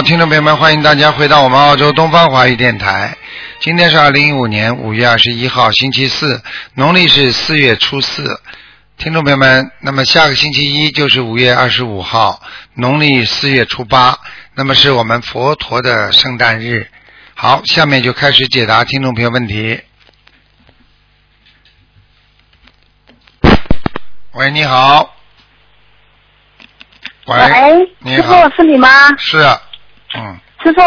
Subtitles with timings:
[0.00, 3.14] 好，听众朋友们，欢迎大家回到我们澳洲东方华语电台。
[3.58, 8.40] 今天是二零一五年五月二十一号，星期四，农历是四月初四。
[8.96, 12.40] 听众朋友们，那么下个星期一就是五月二十五号，
[12.72, 14.18] 农历四月初八，
[14.54, 16.88] 那么是我们佛陀的圣诞日。
[17.34, 19.82] 好，下面就开始解答听众朋友问题。
[24.32, 25.14] 喂，你好。
[27.26, 28.88] 喂，你好，傅是你吗？
[29.18, 29.36] 是，
[30.16, 30.80] 嗯，师傅，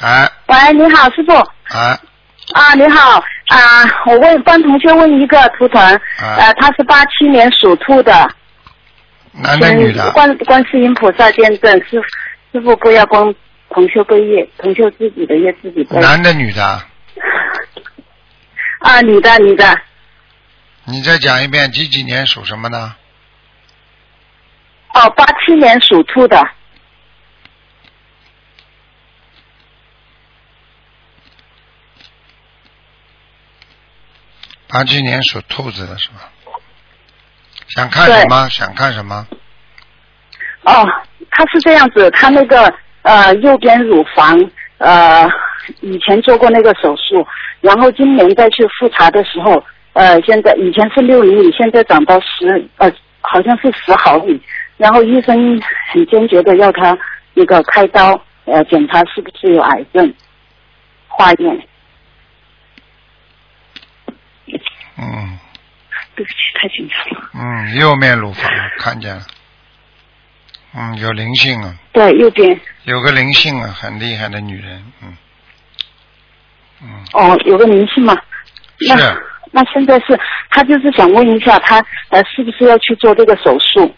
[0.00, 0.30] 哎。
[0.46, 1.32] 喂，你好，师傅。
[1.76, 1.98] 哎，
[2.54, 3.22] 啊，你好。
[3.48, 8.30] 啊，我问帮同学问一个图腾，啊呃，他是八七年属兔的，
[9.32, 10.10] 男的女的？
[10.12, 12.00] 观观世音菩萨见证，师
[12.52, 13.34] 师傅不要光
[13.70, 15.98] 同修背业，同修自己的业自己背。
[15.98, 16.62] 男的女的？
[18.80, 19.80] 啊，女的女的，
[20.84, 22.94] 你再讲一遍，几几年属什么呢？
[24.94, 26.46] 哦，八七年属兔的，
[34.70, 36.30] 八七年属兔子的是吧？
[37.68, 38.48] 想看什么？
[38.48, 39.26] 想看什么？
[40.64, 40.86] 哦，
[41.30, 44.38] 他是这样子，他那个呃右边乳房
[44.78, 45.26] 呃
[45.80, 47.26] 以前做过那个手术，
[47.60, 49.62] 然后今年再去复查的时候，
[49.94, 54.40] 呃现在以前是六厘米，现在长到十呃好像是十毫米，
[54.76, 55.60] 然后医生
[55.92, 56.96] 很坚决的要他
[57.34, 60.12] 那个开刀呃检查是不是有癌症
[61.06, 61.66] 化验。
[64.98, 65.38] 嗯
[66.14, 67.30] 对不起，太紧张了。
[67.34, 69.22] 嗯，右面乳房看见了。
[70.74, 75.16] 嗯，有灵性啊，对，右边有个灵性啊，很厉害的女人，嗯
[76.82, 78.14] 嗯，哦有个灵性嘛。
[78.88, 80.18] 那是那现在是
[80.50, 83.94] 他就是想问一下他呃是不是要去做这个手术？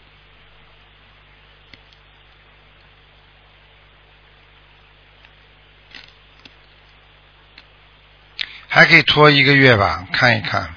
[8.67, 10.73] 还可以拖一个月吧，看一看。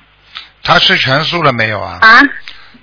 [0.64, 1.98] 他吃全素了没有啊？
[2.00, 2.20] 啊？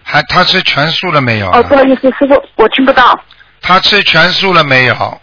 [0.04, 1.60] 还他吃全素了没有啊？
[1.60, 3.20] 哦，不好意思，师傅，我听不到。
[3.62, 4.94] 他吃全素了没有？
[4.96, 5.20] 哦，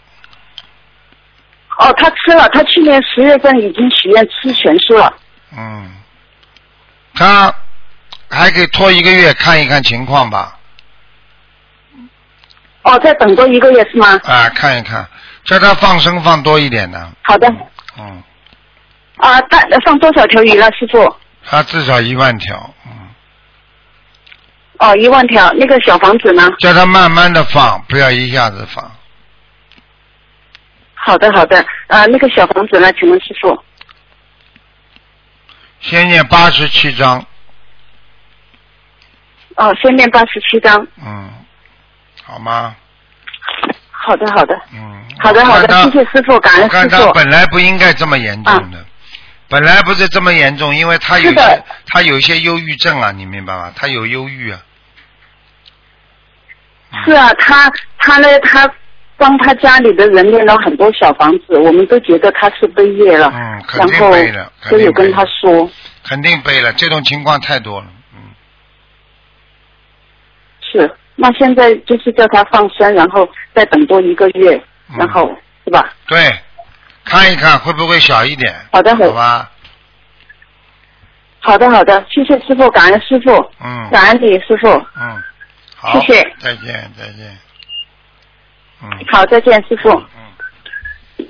[1.97, 5.13] 他吃了，他去年十月份已经许愿吃全素了。
[5.57, 5.89] 嗯，
[7.13, 7.53] 他
[8.29, 10.57] 还可以拖一个月看一看情况吧。
[12.83, 14.19] 哦，再等多一个月是吗？
[14.25, 15.07] 啊，看一看，
[15.45, 17.11] 叫他放生放多一点呢。
[17.23, 17.47] 好的。
[17.97, 18.21] 嗯，
[19.17, 21.15] 啊，大放多少条鱼了，师傅？
[21.45, 23.09] 他至少一万条，嗯，
[24.79, 25.51] 哦，一万条。
[25.53, 26.49] 那个小房子呢？
[26.59, 28.91] 叫他慢慢的放，不要一下子放。
[30.93, 31.59] 好的，好的。
[31.87, 32.91] 啊，那个小房子呢？
[32.93, 33.63] 请问师傅？
[35.79, 37.25] 先念八十七章，
[39.55, 40.85] 哦，先念八十七章。
[41.03, 41.31] 嗯，
[42.23, 42.75] 好吗？
[43.91, 44.59] 好的，好的。
[44.73, 45.05] 嗯。
[45.21, 47.05] 好的，好的，谢谢师傅，感恩我看师傅。
[47.05, 48.85] 他本来不应该这么严重的，
[49.49, 53.73] 本来不是这么严重，因为他有些他有一些忧郁症啊，你明白吗？
[53.75, 54.61] 他有忧郁啊。
[57.05, 58.71] 是啊，他他呢，他
[59.17, 65.69] 帮他家里的人念了很多小房子，我们都觉得他是背业了，嗯，肯然后定背了，都有跟他说，
[66.07, 67.87] 肯定背了，这种情况太多了。
[68.15, 68.21] 嗯，
[70.61, 70.95] 是。
[71.21, 74.55] 那现在就是叫他放生，然后再等多一个月，
[74.89, 75.29] 嗯然后、
[75.65, 75.93] 是吧？
[76.07, 76.17] 对，
[77.09, 79.49] 看一看会不会小一点，好的，好吧？
[81.39, 85.23] 好的，好的，谢谢师傅，感恩师傅，嗯感恩你师傅，嗯，
[85.75, 87.37] 好，谢谢再见再见。
[88.83, 89.89] 嗯好，再见，师傅。
[89.89, 91.27] 嗯。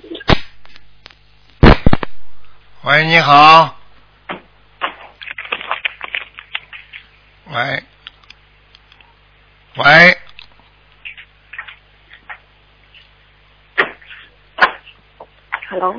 [2.83, 3.75] 喂，你好。
[7.47, 7.83] 喂。
[9.77, 10.17] 喂，
[15.71, 15.93] Hello，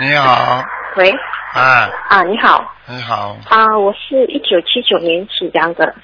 [0.00, 0.64] 你好，
[0.96, 1.12] 喂，
[1.52, 5.94] 啊，啊，你好，你好，啊，我是一九七九年属羊的，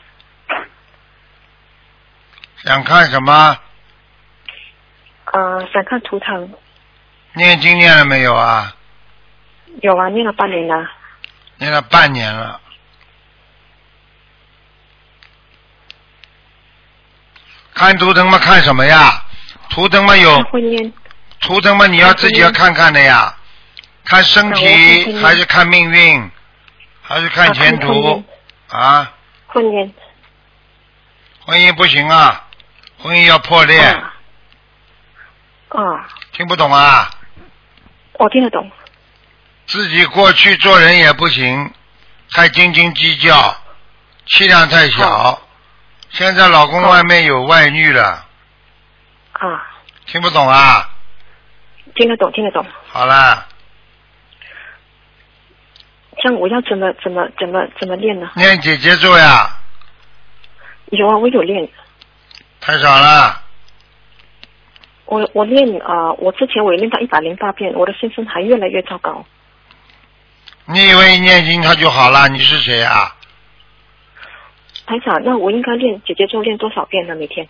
[2.62, 3.56] 想看什么？
[5.32, 6.52] 呃，想看图腾，
[7.32, 8.74] 念经念了没有啊？
[9.80, 10.86] 有啊，念了半年了，
[11.56, 12.60] 念了半年了。
[17.72, 19.24] 看图腾嘛，看什么呀？
[19.70, 20.30] 图腾嘛有
[21.40, 23.34] 图腾嘛，你要自己要看看的呀。
[24.04, 26.30] 看身体还是看命运，
[27.02, 27.92] 还是看前途。
[27.92, 28.24] 姻
[28.70, 29.12] 啊？
[29.48, 29.92] 婚姻，
[31.44, 32.46] 婚姻不行啊，
[32.98, 34.14] 婚姻要破裂，啊，
[35.68, 37.10] 啊，听不懂啊？
[38.14, 38.70] 我听得懂，
[39.66, 41.70] 自己过去做人也不行，
[42.32, 43.56] 太斤斤计较，
[44.26, 45.42] 气量太小。
[46.10, 48.26] 现在老公外面有外遇了，
[49.32, 49.66] 啊，
[50.06, 50.88] 听不懂啊？
[51.98, 52.64] 听得懂，听得懂。
[52.86, 53.44] 好了，
[56.22, 58.30] 像我要怎么怎么怎么怎么练呢？
[58.36, 59.50] 念姐姐咒呀，
[60.90, 61.68] 有啊，我有练，
[62.60, 63.42] 太少了。
[65.06, 69.24] 我我练啊、呃我之前我也练到一百零八遍，我的先生还越来越糟糕。
[70.66, 72.28] 你以为念经他就好了？
[72.28, 73.16] 你是谁啊？
[74.86, 77.16] 台长，那我应该练姐姐咒练多少遍呢？
[77.16, 77.48] 每天？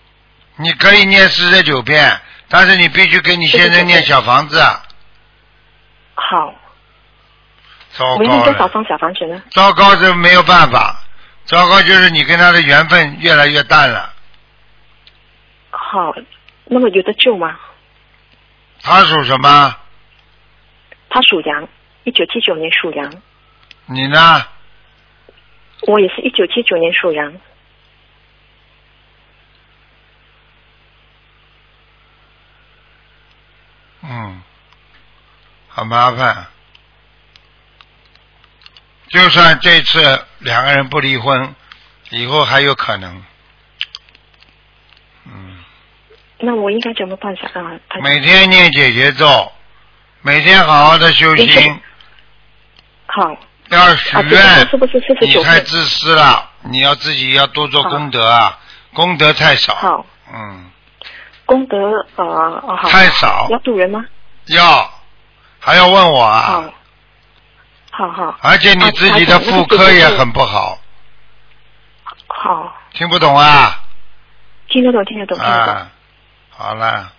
[0.57, 2.19] 你可以念四十九遍，
[2.49, 4.59] 但是你必须给你先生念小房子。
[4.59, 4.83] 啊
[6.21, 6.53] 好，
[7.93, 9.43] 糟我要糕了，练多少张小房子呢？
[9.51, 11.01] 糟糕是没有办法，
[11.45, 14.13] 糟糕就是你跟他的缘分越来越淡了。
[15.71, 16.13] 好，
[16.65, 17.57] 那么有的救吗？
[18.83, 19.77] 他属什么？
[21.09, 21.69] 他属羊，
[22.05, 23.11] 一九七九年属羊，
[23.87, 24.45] 你呢？
[25.87, 27.33] 我也是一九七九年属羊。
[34.09, 34.43] 嗯，
[35.69, 36.47] 很麻烦。
[39.09, 41.55] 就算这次两个人不离婚，
[42.11, 43.23] 以后还有可能。
[45.27, 45.65] 嗯，
[46.39, 47.79] 那我应该怎么办才啊？
[48.03, 49.53] 每天念姐姐咒，
[50.23, 51.81] 每天好好的修没心事，
[53.07, 53.37] 好
[53.69, 54.71] 要许愿咒。
[54.71, 55.43] 是不是你？
[55.43, 58.59] 太自私了，你要自己要多做功德啊，
[58.93, 59.75] 功德太少。
[59.75, 60.68] 好，嗯，
[61.49, 61.79] 功德
[62.17, 63.47] 呃哦好，太少。
[63.49, 64.05] 要渡人吗？
[64.49, 64.91] 要
[65.59, 66.43] 还要问我啊。
[67.91, 68.39] 好，，好好。
[68.43, 70.79] 而且你自己的妇科也很不好，
[72.27, 73.83] 好，听不懂啊？
[74.69, 75.75] 听得懂，听得懂，听得懂。
[75.75, 75.91] 啊，
[76.51, 77.13] 好了，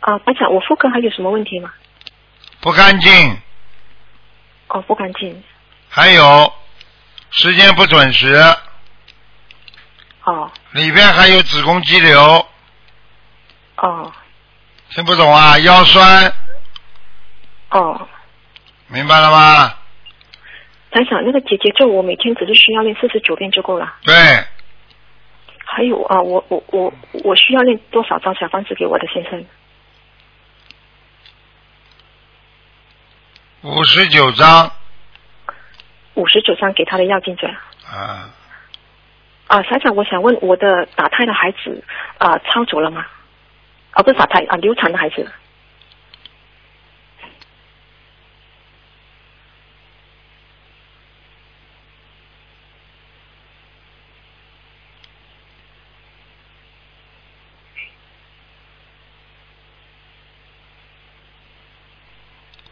[0.00, 1.70] 啊，班长，我妇科还有什么问题吗？
[2.60, 3.38] 不干净，
[4.68, 5.44] 哦，不干净。
[5.90, 6.50] 还有
[7.30, 8.42] 时间不准时，
[10.24, 10.50] 哦。
[10.70, 12.46] 里边还有子宫肌瘤，
[13.76, 14.12] 哦
[14.90, 15.58] 听不懂啊？
[15.58, 16.32] 腰酸，
[17.70, 18.08] 哦，
[18.86, 19.74] 明白了吗？
[20.92, 23.96] 台长，那个姐姐咒我每天只是需要练四十九遍就够了。
[24.04, 24.14] 对，
[25.64, 26.92] 还有啊，我我我
[27.24, 29.44] 我需要练多少张小方子给我的先生？
[33.62, 34.70] 五十九张
[36.14, 37.48] 五十九张给他的要进者。
[37.90, 38.30] 啊，
[39.48, 41.82] 啊，台长，我想问我的打胎的孩子
[42.18, 43.04] 啊，超走了吗？
[43.96, 45.26] 啊，不是打胎啊，流产的孩子。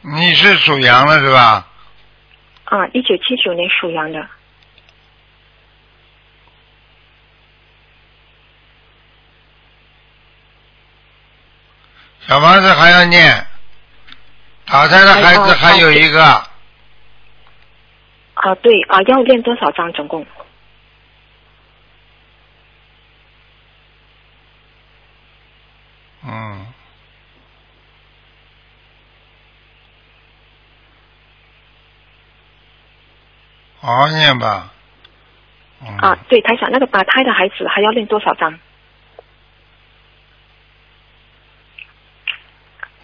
[0.02, 1.66] 你是属羊的是吧？
[2.64, 4.28] 啊，一九七九年属羊的。
[12.26, 13.46] 小房子还要念，
[14.66, 16.24] 打胎的孩子还有一个，
[18.34, 20.26] 啊，对啊，要练多少张总共？
[26.26, 26.66] 嗯，
[33.80, 34.72] 好好念吧。
[35.86, 38.58] 嗯、啊，对，台长，那个打胎的孩子还要练多少张？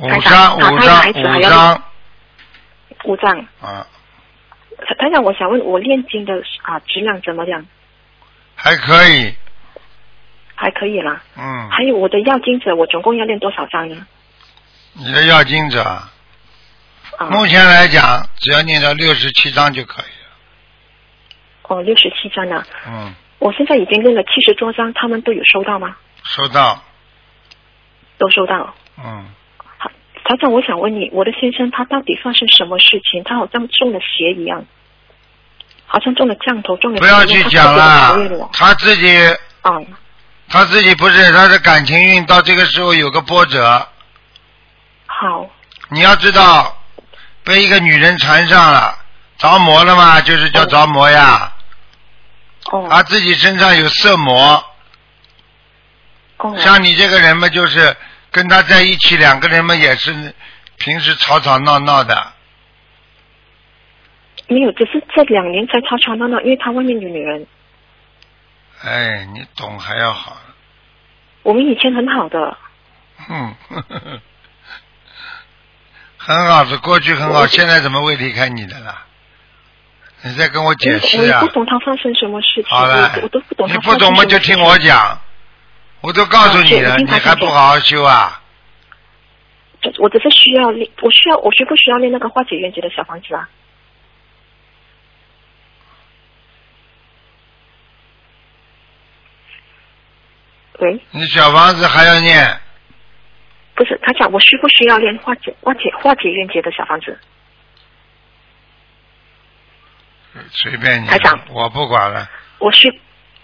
[0.00, 1.82] 五张，五张，五张
[3.04, 3.38] 五张。
[3.60, 3.86] 啊，
[4.86, 7.66] 台台长，我想问我练经的啊质量怎么样？
[8.54, 9.34] 还可以。
[10.54, 11.22] 还可以啦。
[11.38, 14.06] 嗯，还有我的要经者，我总共要练多少张呢？
[14.92, 16.10] 你的要经者，啊，
[17.30, 20.28] 目前来讲，只要念到六十七张就可以了。
[21.62, 22.62] 哦，六十七张呢。
[22.86, 25.96] 嗯，我现在已经练了七十多张，他们都有收到吗？
[26.24, 26.82] 收到。
[28.18, 28.74] 都收到。
[29.02, 29.26] 嗯，
[30.30, 33.24] 台长，我想问你，我的先生他到底发生什么事情？
[33.24, 34.64] 他好像中了邪一样，
[35.86, 39.08] 好像中了降头，中了不要去讲了了，他自己
[39.62, 39.74] 啊、
[40.48, 43.88] 他自己不是他的感情运到这个时候有个波折，
[45.06, 45.50] 好，
[45.88, 46.78] 你要知道，
[47.42, 48.96] 被一个女人缠上了，
[49.36, 51.52] 着魔了嘛，就是叫着魔呀。
[52.70, 54.64] 哦他自己身上有色魔，
[56.36, 57.96] 哦，像你这个人嘛，就是
[58.30, 60.34] 跟他在一起，两个人嘛也是
[60.78, 62.32] 平时吵吵闹闹的。
[64.48, 67.46] 没有，只是这两年才吵吵闹闹，因为他外面有女人。
[68.82, 70.36] 哎，你懂还要好，
[71.42, 72.56] 我们以前很好的，
[73.28, 74.20] 嗯，呵呵呵
[76.16, 79.06] 很好的，过去很好，现在怎么会离开你的啦？
[80.22, 81.48] 你再跟我解释啊我也不！
[81.54, 85.20] 懂他发生什么事情，好了我我都不懂他你不懂嘛就听我讲，
[86.00, 88.42] 我都告诉你了，你还不好好修啊？
[89.98, 93.48] 我只是需要练，我需要我需不需要练那个化解冤结的小房子啊？
[100.78, 102.60] 喂，你小房子还要念，
[103.74, 107.18] 不是，他讲我需不需要练化解化解化解冤结的小房子？
[110.50, 112.28] 随便你台长，我不管了。
[112.58, 112.88] 我需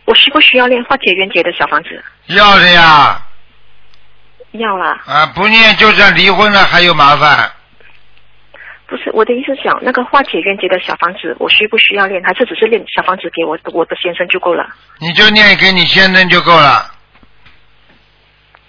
[0.06, 2.02] 我需不需要练化解冤结的小房子？
[2.28, 3.20] 要的呀，
[4.52, 7.52] 要啦，啊，不念就算离婚了还有麻烦。
[8.86, 12.22] 不是我的意思想那个化解冤结的小房子，我需不需要练？
[12.22, 14.64] 还是只是练小房子给我我的先生就够了？
[15.00, 16.92] 你就念给你先生就够了。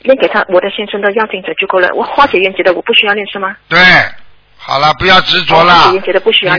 [0.01, 1.89] 念给他我的先生的要经者就够了。
[1.93, 3.55] 我化解冤结的我不需要练是吗？
[3.69, 3.77] 对，
[4.57, 5.91] 好了，不要执着了。
[5.91, 5.99] 你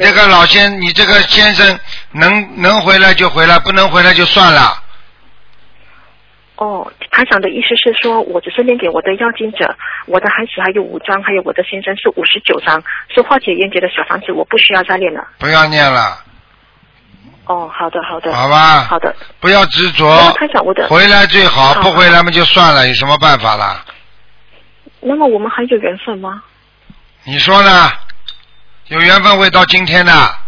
[0.00, 1.78] 这个老先，你这个先生
[2.12, 4.82] 能能回来就回来，不能回来就算了。
[6.56, 9.76] 哦，台长的意思是说，我只是念给我的要经者，
[10.06, 12.82] 我的孩子还有五张，还有我的先生是五十九张，
[13.14, 15.24] 是化解冤结的小房子，我不需要再念了。
[15.38, 16.18] 不要念了，
[17.44, 18.84] 哦，好的，好的，好吧？
[18.84, 19.14] 好的。
[19.38, 23.84] 不要执着台长，我的回来最好，好不回来嘛就算了，有什么办法啦？
[25.00, 26.42] 那么我们还有缘分吗？
[27.28, 27.92] 你说呢？
[28.86, 30.38] 有缘分会到今天的，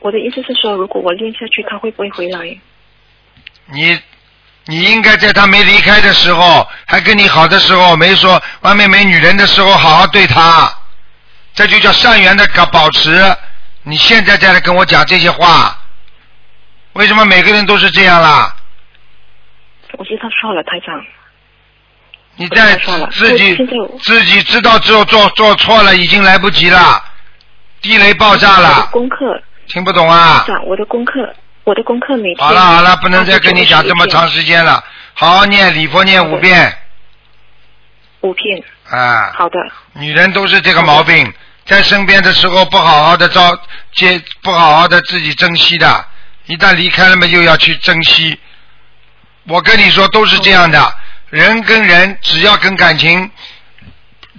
[0.00, 2.60] 我的意思是说，如果我练下去，他会不会回来？
[3.68, 3.98] 你
[4.66, 10.70] 你应该在他没离开的时候，还跟你好的时候，没说外面没女人的时候，好好对他，
[11.54, 13.18] 这就叫善缘的搞保持。
[13.82, 15.74] 你现在再来跟我讲这些话，
[16.92, 18.54] 为什么每个人都是这样啦？
[19.92, 21.02] 我知道错了，台长。
[22.40, 22.74] 你在
[23.10, 23.54] 自己
[24.02, 27.04] 自己知道之后做做错了，已经来不及了，
[27.82, 32.38] 地雷爆炸了，功课，听不懂啊我的功课，我的功课每天。
[32.38, 34.42] 好了好了，不能再跟你讲这么长时。
[34.42, 34.82] 间了，
[35.12, 36.74] 好好念礼佛念五遍
[38.22, 39.32] 五遍，啊。
[39.34, 39.58] 好的，
[39.92, 41.30] 女人都是这个毛病，
[41.66, 43.54] 在身边的时候不好好的照
[43.92, 46.06] 接，不好好的自己珍惜的，
[46.46, 48.40] 一旦离开了嘛，又要去珍惜。
[49.46, 50.94] 我跟你说，都是这样的，
[51.30, 53.30] 人跟人只要跟感情，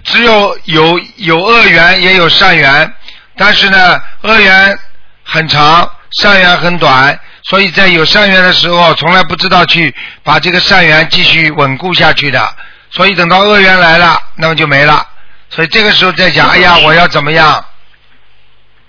[0.04, 2.94] 只有有有恶缘也有善缘，
[3.36, 4.78] 但是呢，恶缘
[5.24, 12.46] 很长，善缘很短，所以在有善缘的时候，从来不知道去把这个善缘继续稳固下去的，
[12.90, 15.06] 所以等到恶缘来了，那么就没了。
[15.48, 17.64] 所以这个时候再讲，哎呀，我要怎么样，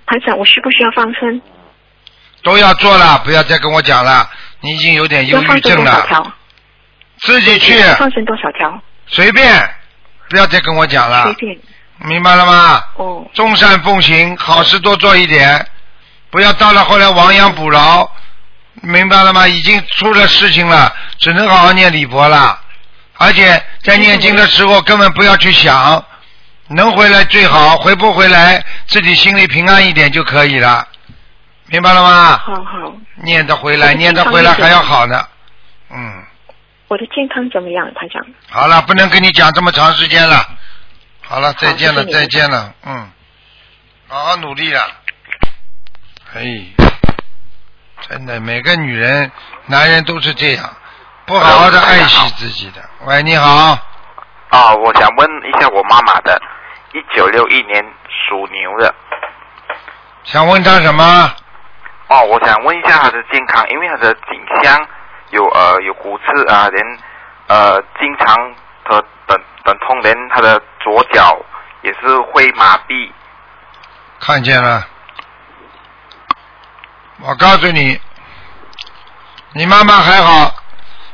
[0.06, 1.42] 台长，我需不需要放生？
[2.42, 4.30] 都要做了，不要再跟我讲了，
[4.60, 6.06] 你已经有点忧郁症了？
[7.24, 8.82] 自己去放生多少条？
[9.08, 9.70] 随便，
[10.30, 11.58] 不要再跟我讲了随，便。
[12.00, 12.84] 明白了吗？
[12.96, 15.66] 哦，众善奉行，好事多做一点，
[16.30, 18.10] 不要到了后来亡羊补牢，
[18.82, 19.48] 明白了吗？
[19.48, 22.60] 已经出了事情了，只能好好念礼佛了。
[23.18, 26.04] 而且在念经的时候，根本不要去想，
[26.70, 30.86] 能回来最好，回不回来自己心里平安一点就可以了，
[31.68, 32.38] 明白了吗？
[32.38, 32.94] 好好。
[33.24, 35.26] 念得回来，念得回来还要好呢。
[35.92, 36.23] 嗯，
[36.94, 38.24] 我的健康怎么样，台长？
[38.52, 40.36] 好了，不能跟你讲这么长时间了。
[41.24, 43.10] 好了，再见了，谢谢再见了，嗯，
[44.08, 44.80] 好好努力了。
[46.36, 46.44] 哎，
[48.02, 49.32] 真的，每个女人、
[49.66, 50.72] 男人都是这样，
[51.26, 52.82] 不好好的爱惜自己的。
[53.06, 53.76] 喂，你好，
[54.50, 56.40] 啊，我想问一下我妈妈的，
[56.94, 57.84] 一九六一年
[58.30, 58.94] 属牛的。
[60.26, 61.04] 想问她什么？
[62.10, 64.88] 哦，我想问一下她的健康，因为她的颈项
[65.34, 67.00] 有呃有骨刺啊，连
[67.48, 68.36] 呃经常
[68.86, 71.36] 的等等痛，连他的左脚
[71.82, 73.12] 也是会麻痹。
[74.20, 74.86] 看见了。
[77.22, 78.00] 我告诉你，
[79.54, 80.54] 你妈妈还好，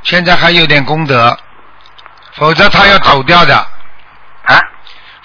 [0.04, 1.38] 现在还有点功德，
[2.34, 4.60] 否则她要走掉的，啊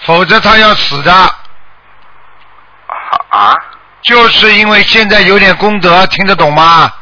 [0.05, 1.11] 否则她要死的。
[3.29, 3.53] 啊
[4.03, 6.93] 就是因为现在有点功德，听得懂吗？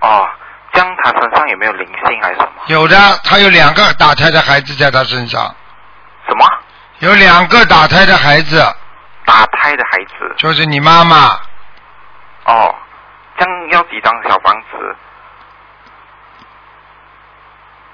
[0.00, 0.28] 哦，
[0.72, 2.52] 这样她身上有没有灵性还是什么？
[2.66, 5.54] 有的，他有两个打胎的孩子在他身上，
[6.28, 6.46] 什么
[6.98, 8.60] 有两个打胎的孩子，
[9.24, 10.34] 打胎的孩子？
[10.36, 11.40] 就是你妈妈，
[12.44, 12.74] 哦，
[13.38, 14.96] 这样要几张小房子？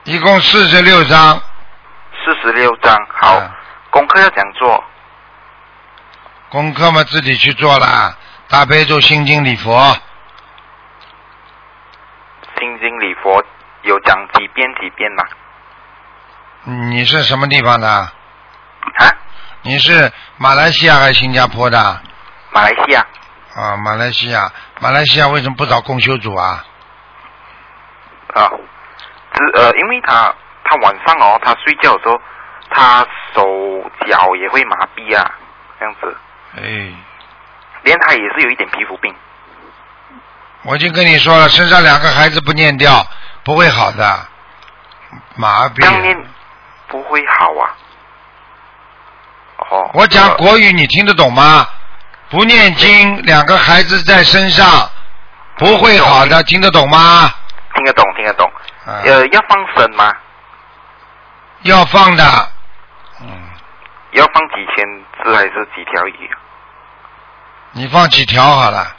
[0.05, 1.41] 一共四十六张。
[2.25, 2.95] 四十六张。
[3.09, 3.51] 好，嗯
[3.91, 4.85] 功课要怎样做？
[6.49, 8.17] 功课嘛自己去做了，
[8.49, 9.97] 大悲咒、心经、礼佛，
[12.59, 13.43] 心经礼佛
[13.83, 15.25] 有讲几遍几遍嘛？
[16.91, 17.89] 你是什么地方的？
[17.89, 18.11] 啊，
[19.63, 22.01] 你是马来西亚还是新加坡的？
[22.53, 23.07] 马来西亚。
[23.55, 26.65] 啊，马来西亚，马来西亚为什么不找公修组啊？
[28.35, 28.51] 啊，
[29.33, 30.35] 只呃，因为他
[30.65, 32.21] 他晚上哦，他睡觉的时候，
[32.71, 35.31] 他手脚也会麻痹啊，
[35.79, 36.17] 这样子，
[36.57, 36.93] 哎，
[37.83, 39.15] 连他也是有一点皮肤病。
[40.65, 43.07] 我已经跟你说了，身上两个孩子不念掉，
[43.43, 44.27] 不会好的，
[45.37, 46.25] 麻痹。
[46.89, 47.63] 不会好啊。
[49.71, 49.91] 哦。
[49.95, 51.67] 我讲呃国语，你听得懂吗？
[52.31, 54.91] 不念经，两个孩子在身上，
[55.59, 57.31] 不会好的，听得懂吗？
[57.75, 58.51] 听得懂，听得懂。
[58.87, 60.13] 啊，呃，要放生吗？
[61.63, 62.25] 要放的，
[63.21, 63.27] 嗯，
[64.13, 64.85] 要放几千
[65.23, 66.31] 只还是几条鱼？
[67.73, 68.97] 你放几条好了，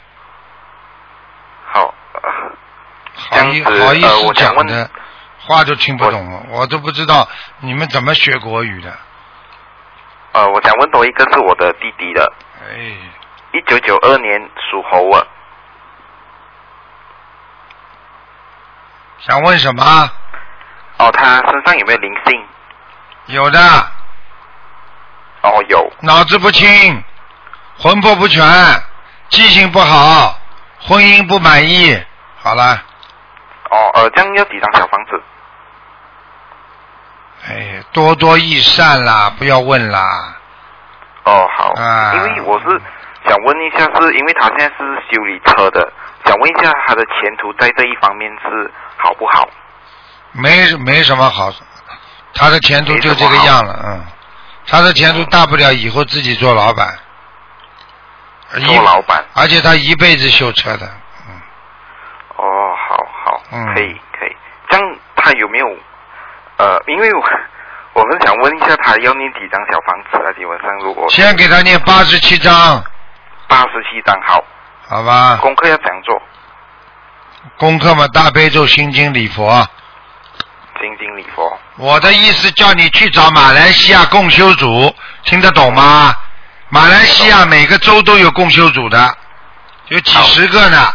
[2.22, 4.90] 好，意好意呃思讲的，
[5.46, 7.28] 话都听不懂，我都不知道
[7.60, 8.92] 你们怎么学国语的，
[10.32, 12.32] 呃，我想问多一个是我的弟弟的，
[12.62, 12.76] 哎，
[13.52, 15.26] 一九九二年属猴啊，
[19.20, 20.10] 想问什么？
[20.98, 22.46] 哦，他身上有没有灵性？
[23.26, 23.58] 有的，
[25.42, 27.02] 哦，有，脑子不清，
[27.78, 28.42] 魂魄不全，
[29.28, 30.38] 记性不好，
[30.88, 32.00] 婚姻不满意，
[32.42, 32.82] 好了。
[33.70, 35.20] 哦，呃，这样要几张小房子？
[37.48, 40.36] 哎，多多益善啦，不要问啦。
[41.24, 42.66] 哦，好，啊因为我是
[43.26, 45.92] 想问一下，是因为他现在是修理车的，
[46.24, 49.48] 想问一下他的前途在这一方面是好不好？
[50.32, 51.52] 没没什么好，
[52.34, 54.04] 他的前途就这个样了，嗯，
[54.66, 56.92] 他的前途大不了以后自己做老板，一
[58.60, 59.24] 做老板。
[59.34, 60.86] 而且他一辈子修车的，
[61.28, 61.34] 嗯，
[62.36, 62.44] 哦，
[62.88, 64.36] 好好，嗯可以可以。
[64.68, 65.66] 这样他有没有
[66.58, 66.82] 呃？
[66.86, 67.22] 因为我
[67.94, 70.32] 我们想问一下，他要念几张小房子啊？
[70.38, 72.82] 基本上如果先给他念八十七张，
[73.48, 74.44] 八十七张，好，
[74.88, 75.36] 好吧？
[75.40, 76.22] 功课要怎样做？
[77.58, 79.66] 功课嘛，大悲咒、心经、礼佛。
[80.80, 81.58] 心经礼佛。
[81.78, 84.94] 我的意思叫你去找马来西亚共修组，
[85.24, 86.14] 听得懂吗？
[86.68, 89.16] 马来西亚每个州都有共修组的，
[89.88, 90.92] 有几十个呢。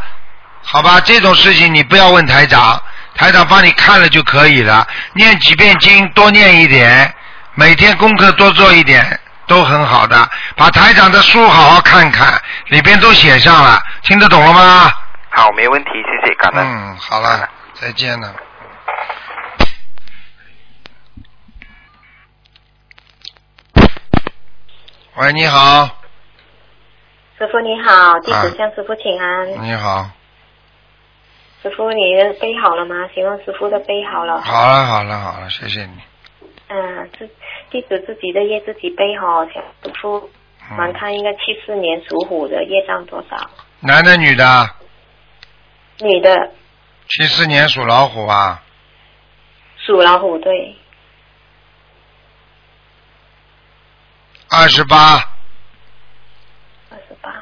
[0.63, 2.79] 好吧，这种事情你不要问台长，
[3.15, 4.85] 台长帮你看了就可以了。
[5.13, 7.13] 念几遍经，多念一点，
[7.55, 10.29] 每天功课多做一点，都很好的。
[10.55, 14.91] 把台长的书好好看看，里边都写上了，听得懂了吗？
[15.31, 16.63] 好，没问题，谢谢，感恩。
[16.63, 18.31] 嗯，好了，再见了。
[25.17, 25.87] 喂，你好，
[27.37, 29.61] 师傅你好，弟啊子向师傅请安。
[29.61, 30.09] 你好，
[31.61, 33.09] 师傅，你的背好了吗？
[33.13, 34.39] 请问师傅的背好了。
[34.41, 35.91] 好了，好了，好了，谢谢你。
[36.69, 37.29] 嗯，自
[37.69, 40.29] 弟子自己的业自己背哈，想师傅
[40.77, 43.35] 蛮嗯，看应该七四年属虎的业障多少？
[43.81, 44.69] 男的女的？
[45.99, 46.51] 女的
[47.09, 48.63] 七四年属老虎啊，
[49.77, 50.77] 属老虎对，
[54.53, 55.15] 二十八，
[56.89, 57.33] 二十八，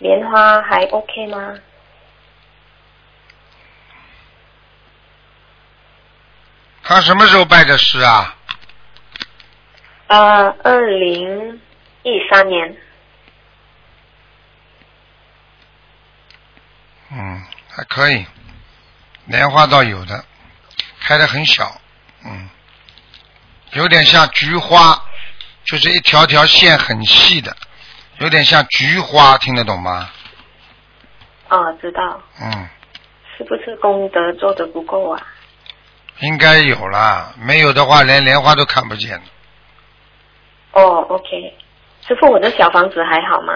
[0.00, 1.54] 莲花还 OK 吗？
[6.82, 8.36] 他什么时候拜的师啊？
[10.08, 11.58] 呃，二零
[12.02, 12.76] 一三年，
[17.10, 18.26] 嗯，还可以，
[19.24, 20.22] 莲花倒有的，
[21.00, 21.80] 开的很小，
[22.26, 22.50] 嗯，
[23.72, 25.02] 有点像菊花，
[25.70, 27.54] 就是一条条线很细的，
[28.18, 30.10] 有点像菊花，听得懂吗？
[31.50, 32.68] 哦，知道，嗯，
[33.36, 35.20] 是不是功德做的不够啊？
[36.20, 39.20] 应该有啦，没有的话连莲花都看不见。
[40.72, 41.54] 哦，OK，
[42.06, 43.52] 师傅，我的小房子还好吗？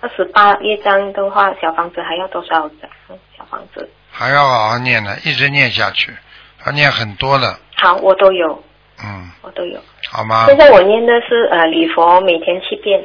[0.00, 2.90] 二十八一张的话，小房子还要多少张？
[3.36, 6.16] 小房子还要好好念呢，一直念下去，
[6.64, 8.62] 要念很多的，好，我都有，
[9.02, 9.82] 嗯，我都有。
[10.10, 10.46] 好吗？
[10.46, 13.04] 现在我念的是呃礼佛，每天七遍，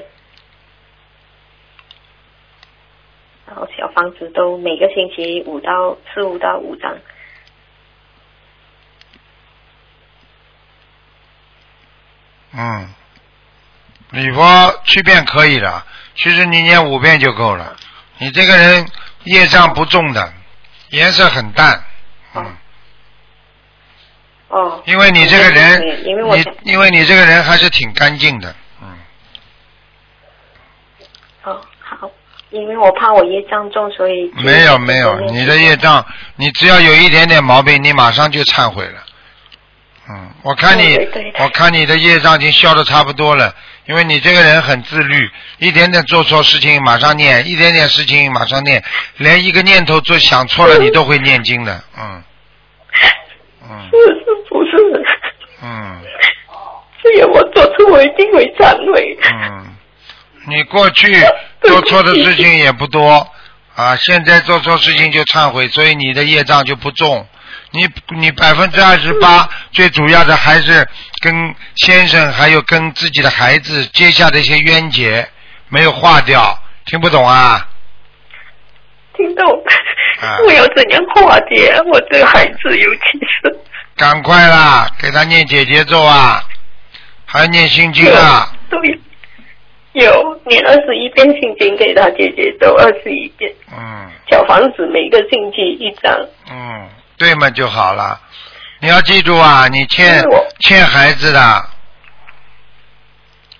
[3.47, 6.97] 然后小房子都每个星期五到四五到五张。
[12.51, 12.93] 嗯，
[14.11, 15.85] 礼佛七遍可以了，
[16.15, 17.75] 其实你念五遍就够了。
[18.17, 18.87] 你这个人
[19.23, 20.33] 业障不重的，
[20.89, 21.83] 颜色很淡，
[22.33, 22.51] 嗯，哦，
[24.85, 28.87] 因为你这个人，因为我你因为你这个人还是挺干净的，嗯，
[31.43, 32.09] 哦好，
[32.49, 36.03] 因为我怕我业障重，所以没有没有，你的业障，
[36.35, 39.03] 你只要有一点点毛病，你马上就忏悔了。
[40.09, 41.43] 嗯，我看你对对，对。
[41.43, 43.53] 我看你的业障已经消的差不多了，
[43.85, 48.83] 因为你这个人很自律，一点点做错事情马上念，一点点事情马上念，
[49.17, 52.23] 连一个念头做想错了 你都会念经的，嗯，
[53.69, 55.03] 嗯，嗯是是不是？
[55.61, 56.01] 嗯
[57.01, 59.17] 只要我做错，我一定会忏悔。
[59.23, 59.75] 嗯，
[60.47, 61.13] 你过去
[61.63, 63.25] 做错的事情也不多
[63.75, 67.25] 啊，现在做错事情就忏悔，所以你的业障就不重。
[67.71, 70.85] 你你百分之二十八，最主要的还是
[71.21, 75.27] 跟先生还有跟自己的孩子结下的一些冤结
[75.69, 77.68] 没有化掉，听不懂啊？
[79.19, 79.45] 听懂
[80.21, 80.39] 啊？
[80.45, 83.59] 我要怎样化解我这个孩子，尤其是
[83.97, 86.41] 赶快啦，给他念姐姐咒啊，
[87.25, 88.79] 还念心经啊，对，
[89.91, 96.15] 有念二十一遍心经给他姐姐咒二十一遍，嗯小房子每个星期一张。
[96.49, 98.19] 嗯，对嘛就好了。
[98.79, 100.23] 你要记住啊，你欠
[100.59, 101.65] 欠孩子的，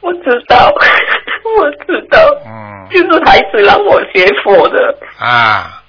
[0.02, 0.72] 我知道，
[1.58, 4.98] 我知道，嗯就是孩子让我学佛的。
[5.20, 5.82] 啊，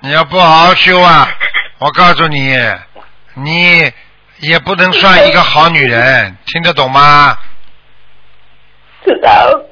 [0.00, 1.28] 你要不好好修啊，
[1.78, 2.58] 我告诉你，
[3.34, 3.92] 你
[4.40, 7.36] 也不能算一个好女人， 听得懂吗？
[9.04, 9.62] 知道，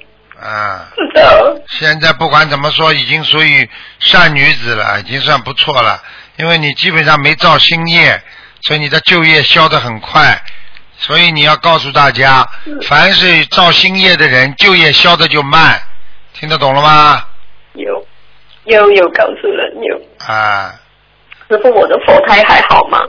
[0.41, 6.03] 啊，知道，现在不管怎么说，已经属于善女子了，已经算不错了。
[6.37, 8.23] 因为你基本上没造新业，
[8.63, 10.41] 所以你的旧业消得很快。
[11.01, 12.47] 所以你要告诉大家，
[12.87, 15.81] 凡是造新业的人，就业消的就慢。
[16.35, 17.25] 听得懂了吗？
[17.73, 18.07] 有，
[18.65, 20.01] 有有告诉了有。
[20.27, 20.73] 啊，
[21.49, 23.01] 师傅，我的佛台还好吗？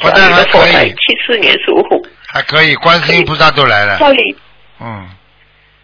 [0.00, 3.98] 佛台还可的佛台，以七四年属虎，还可以，观世音菩萨都来了。
[3.98, 4.36] 家里
[4.80, 5.08] 嗯，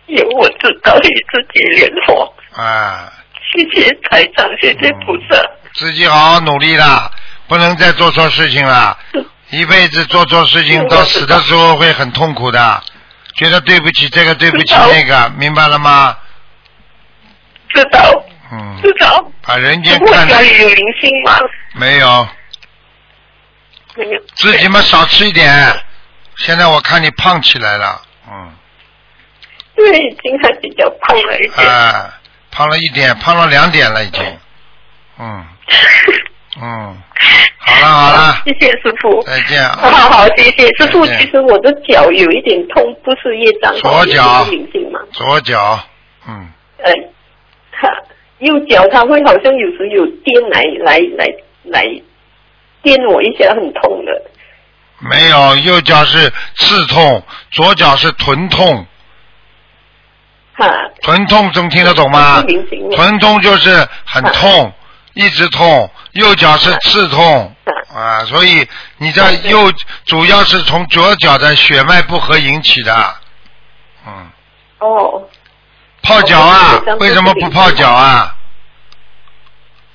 [0.06, 3.12] 有我知道你自己念佛，啊，
[3.52, 5.40] 谢谢台长，谢谢菩萨。
[5.74, 7.10] 自己好好努力啦，
[7.46, 8.98] 不能再做错事情了。
[9.50, 12.82] 一辈子做错事情，到死的时候会很痛苦的，
[13.34, 16.16] 觉得对不起这个，对不起那个，明白了吗？
[17.68, 19.24] 知道，嗯，知道。
[19.42, 21.38] 把人间看得家里有灵性吗？
[21.74, 22.28] 没有，
[23.96, 24.20] 没有。
[24.36, 25.50] 自己嘛少吃一点。
[26.36, 28.54] 现在我看你胖起来了，嗯，
[29.76, 31.68] 对，已经还比较胖了一点。
[31.68, 32.14] 啊，
[32.50, 34.38] 胖了一点，胖了两点了已经，
[35.18, 35.44] 嗯
[36.60, 37.02] 嗯，
[37.58, 39.22] 好了好了，谢谢师傅。
[39.22, 39.62] 再见。
[39.62, 39.78] 啊。
[39.80, 40.66] 好好好，谢谢。
[40.78, 41.06] 师傅。
[41.06, 44.40] 其实我的脚有一点痛，不是业障，左脚。
[44.40, 45.00] 也是灵性嘛。
[45.12, 45.80] 左脚，
[46.28, 46.92] 嗯，呃，
[47.72, 47.88] 哈，
[48.38, 51.26] 右脚它会好像有时有电来来来
[51.64, 51.84] 来
[52.82, 54.22] 电我一下，很痛的。
[54.98, 58.86] 没有，右脚是刺痛，左脚是臀痛，
[60.52, 60.68] 哈，
[61.00, 62.44] 臀痛总听得懂吗？
[62.94, 64.70] 臀痛就是很痛，
[65.14, 67.54] 一直痛，右脚是刺痛
[67.94, 68.66] 啊，所以
[68.98, 69.72] 你的右
[70.04, 73.14] 主要是从左脚的血脉不和引起的，
[74.06, 74.30] 嗯，
[74.78, 75.28] 哦
[76.02, 78.34] 泡脚啊哦，为什么不泡脚啊？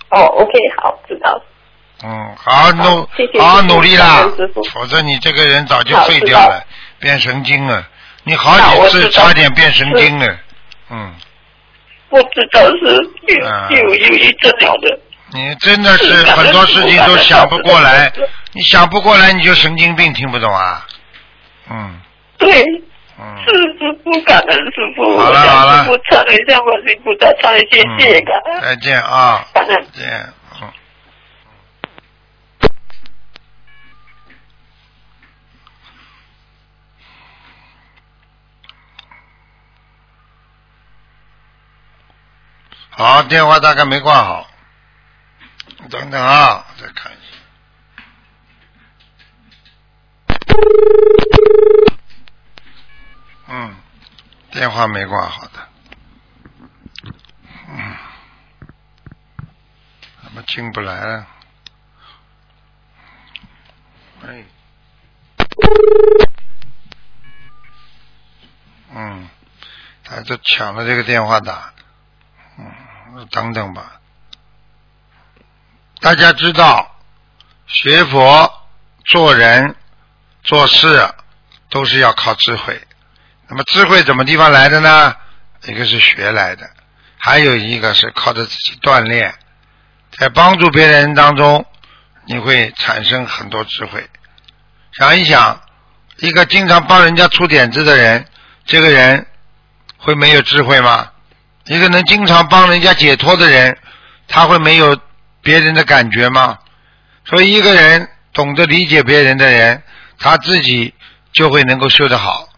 [0.10, 0.52] 哦，OK，
[0.82, 1.42] 好，知道。
[2.04, 4.30] 嗯，好好努好好努力啦
[4.72, 6.64] 否则你这个人早就废掉了，
[7.00, 7.88] 变神经了。
[8.24, 10.38] 你好好几次差点变神经了，
[10.90, 11.14] 嗯，
[12.10, 13.68] 我知道是有、啊。
[13.70, 15.00] 有有一症了的。
[15.36, 18.12] 你真的是 很多事情都想不过来，
[18.54, 20.88] 你想不过来你就神经病，听不懂啊？
[21.70, 22.00] 嗯
[22.38, 22.64] 对，
[23.20, 23.52] 嗯师
[24.04, 29.86] 傅感恩师傅，好了好了师傅忏悔，向观世音菩萨忏悔，谢谢感嗯，恩再见啊，感恩。
[29.94, 30.70] 再见，嗯。
[42.90, 44.48] 好，电话大概没挂好，
[45.90, 47.22] 等等啊，我再看一下。
[53.48, 53.76] 嗯，
[54.52, 55.68] 电话没挂好的。
[57.70, 57.96] 嗯，
[60.24, 61.28] 怎么进不来了？
[64.24, 64.44] 哎，
[68.92, 69.30] 嗯，
[70.04, 71.74] 他都抢了这个电话打，
[72.58, 74.02] 嗯，等等吧。
[76.06, 76.96] 大家知道，
[77.66, 78.54] 学佛、
[79.06, 79.76] 做人、
[80.44, 81.10] 做事
[81.72, 82.80] 都是要靠智慧。
[83.50, 85.16] 那么智慧怎么地方来的呢？
[85.64, 86.70] 一个是学来的，
[87.18, 89.34] 还有一个是靠着自己锻炼，
[90.12, 91.66] 在帮助别人当中，
[92.26, 94.08] 你会产生很多智慧。
[95.00, 95.60] 想一想，
[96.18, 98.28] 一个经常帮人家出点子的人，
[98.64, 99.26] 这个人
[99.98, 101.12] 会没有智慧吗？
[101.64, 103.76] 一个能经常帮人家解脱的人，
[104.28, 104.96] 他会没有
[105.46, 106.58] 别人的感觉吗？
[107.24, 109.84] 所以，一个人懂得理解别人的人，
[110.18, 110.94] 他自己
[111.32, 112.50] 就会能够修得好，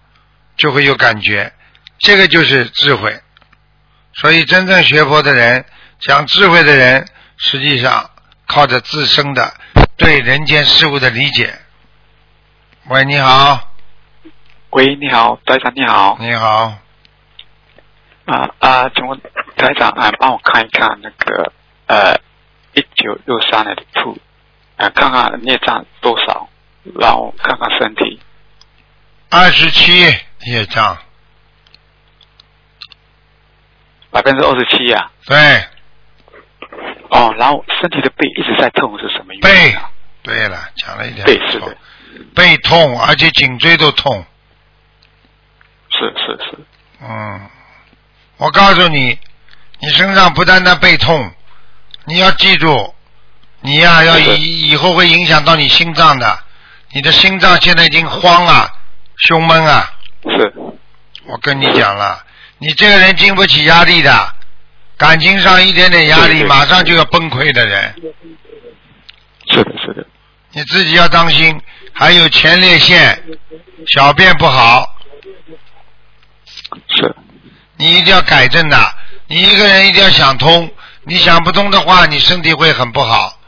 [0.56, 1.52] 就会有感觉。
[2.00, 3.20] 这个就是智慧。
[4.14, 5.66] 所以，真正学佛的人，
[6.00, 8.10] 讲智慧的人，实际上
[8.46, 9.54] 靠着自身的
[9.98, 11.54] 对人间事物的理解。
[12.86, 13.74] 喂，你好，
[14.70, 16.18] 喂，你好，台长，你好。
[16.22, 16.74] 你好，
[18.26, 19.20] 啊啊，请问
[19.58, 21.52] 台长啊，帮我看一看那个
[21.88, 22.20] 呃，
[22.78, 24.16] 一九六三年的兔，
[24.76, 26.48] 啊，看看孽障多少，
[27.00, 28.20] 然后看看身体。
[29.32, 29.92] 二十七
[30.46, 30.96] 孽障，
[34.12, 35.10] 百分之二十七呀。
[35.26, 35.36] 对
[37.10, 39.90] 哦，然后身体的背一直在痛是什么原背因啊？，
[40.22, 41.78] 对了，讲了一点对，不错是的，
[42.36, 44.24] 背痛，而且颈椎都痛。
[45.90, 46.60] 是是是，
[47.02, 47.50] 嗯，
[48.38, 49.18] 我告诉你，
[49.80, 51.34] 你身上不单单背痛，
[52.08, 52.96] 你要记住，
[53.60, 56.40] 你呀、要以以后会影响到你心脏的。
[56.94, 58.72] 你的心脏现在已经慌了，
[59.18, 59.92] 胸闷啊。
[60.24, 60.54] 是
[61.26, 62.24] 我跟你讲了，
[62.60, 64.34] 你这个人经不起压力的，
[64.98, 67.94] 感情上一点点压力，马上就要崩溃的人，
[69.52, 70.08] 是的是的，
[70.54, 71.62] 你自己要当心。
[71.92, 73.22] 还有前列腺，
[73.88, 74.96] 小便不好，
[76.96, 77.14] 是
[77.76, 78.96] 你一定要改正的。
[79.26, 80.72] 你一个人一定要想通，
[81.08, 83.40] 你想不通的话，你身体会很不好。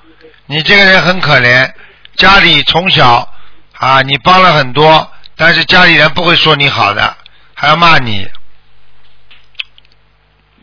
[0.45, 1.69] 你这个人很可怜，
[2.15, 3.30] 家里从小
[3.74, 7.17] 啊，你帮了很多，但是家里人不会说你好的，
[7.54, 8.26] 还要骂你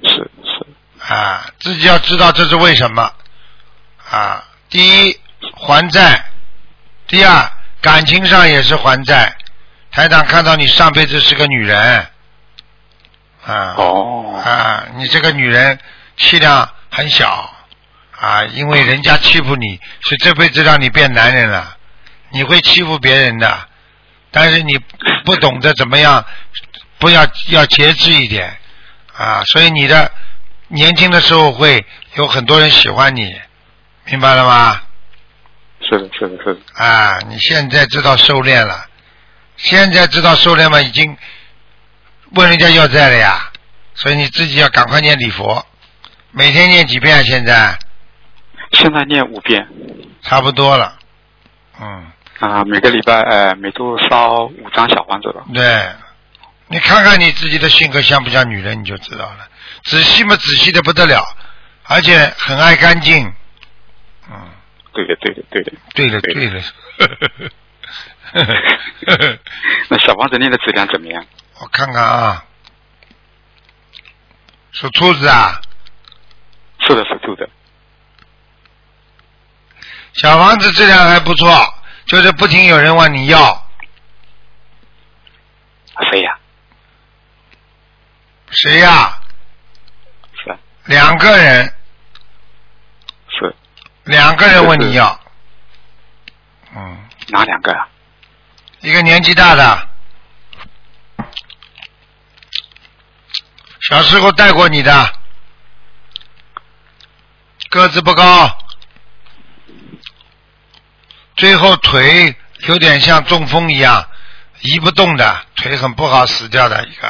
[0.02, 0.08] 是
[0.42, 1.46] 是啊。
[1.60, 3.12] 自己要知道这是为什么
[4.10, 4.42] 啊。
[4.70, 5.20] 第一，
[5.54, 6.18] 还债；
[7.06, 9.36] 第二，感情上也是还债。
[9.90, 12.06] 台长看到你上辈子是个女人
[13.44, 13.74] 啊。
[13.76, 15.78] 哦啊，你这个女人
[16.16, 17.52] 气量很小。
[18.18, 21.76] 啊，因为人家欺负你，是这辈子让你变男人了，
[22.30, 23.68] 你会欺负别人的，
[24.30, 24.78] 但是你
[25.24, 26.24] 不懂得怎么样，
[26.98, 28.56] 不要要节制一点。
[29.14, 30.10] 啊，所以你的
[30.68, 33.38] 年轻的时候会有很多人喜欢你，
[34.04, 34.80] 明白了吗？
[35.82, 38.86] 是的是的是的，啊，你现在知道收敛了，
[39.58, 40.80] 现在知道收敛吗？
[40.80, 41.14] 已经
[42.30, 43.52] 问人家要债了呀，
[43.94, 45.66] 所以你自己要赶快念礼佛，
[46.38, 47.16] 每天念几遍？
[47.16, 47.78] 啊现在
[48.72, 49.66] 现在念五遍
[50.20, 50.98] 差不多了，
[51.80, 55.46] 嗯，啊，每个礼拜呃每周烧五张小黄纸了。
[55.54, 55.90] 对，
[56.68, 59.48] 你看看你自己的性格像不像女人，你就知道了。
[59.84, 61.24] 仔细嘛，仔细的不得了，
[61.84, 63.32] 而且很爱干净，
[64.30, 64.50] 嗯，
[64.92, 65.72] 对的对的对的。
[65.94, 66.62] 对的对对了，
[69.88, 71.24] 那小房子念的质量怎么样？
[71.60, 72.44] 我看看啊，
[74.72, 75.62] 属兔子啊。
[76.86, 77.48] 是的，是住的。
[80.14, 81.74] 小房子质量还不错，
[82.06, 83.68] 就是不停有人问你要，
[86.10, 86.38] 谁呀？
[88.50, 89.20] 谁呀、
[90.44, 90.58] 是啊。
[90.84, 91.74] 两个人，
[93.28, 93.54] 是。
[94.04, 95.20] 两个人问你要，
[96.74, 97.88] 嗯，哪两个啊？
[98.80, 99.88] 一个年纪大的，
[103.88, 105.15] 小时候带过你的，
[107.76, 108.58] 个子不高，
[111.36, 112.34] 最后腿
[112.66, 114.08] 有点像中风一样，
[114.62, 117.08] 移不动的，腿很不好，死掉的一个。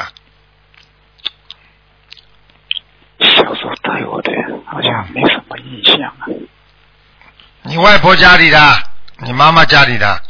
[3.21, 4.33] 小时候带我的，
[4.67, 6.27] 好像没什么印象啊。
[7.63, 8.59] 你外婆家里的，
[9.19, 10.23] 你妈妈家里的，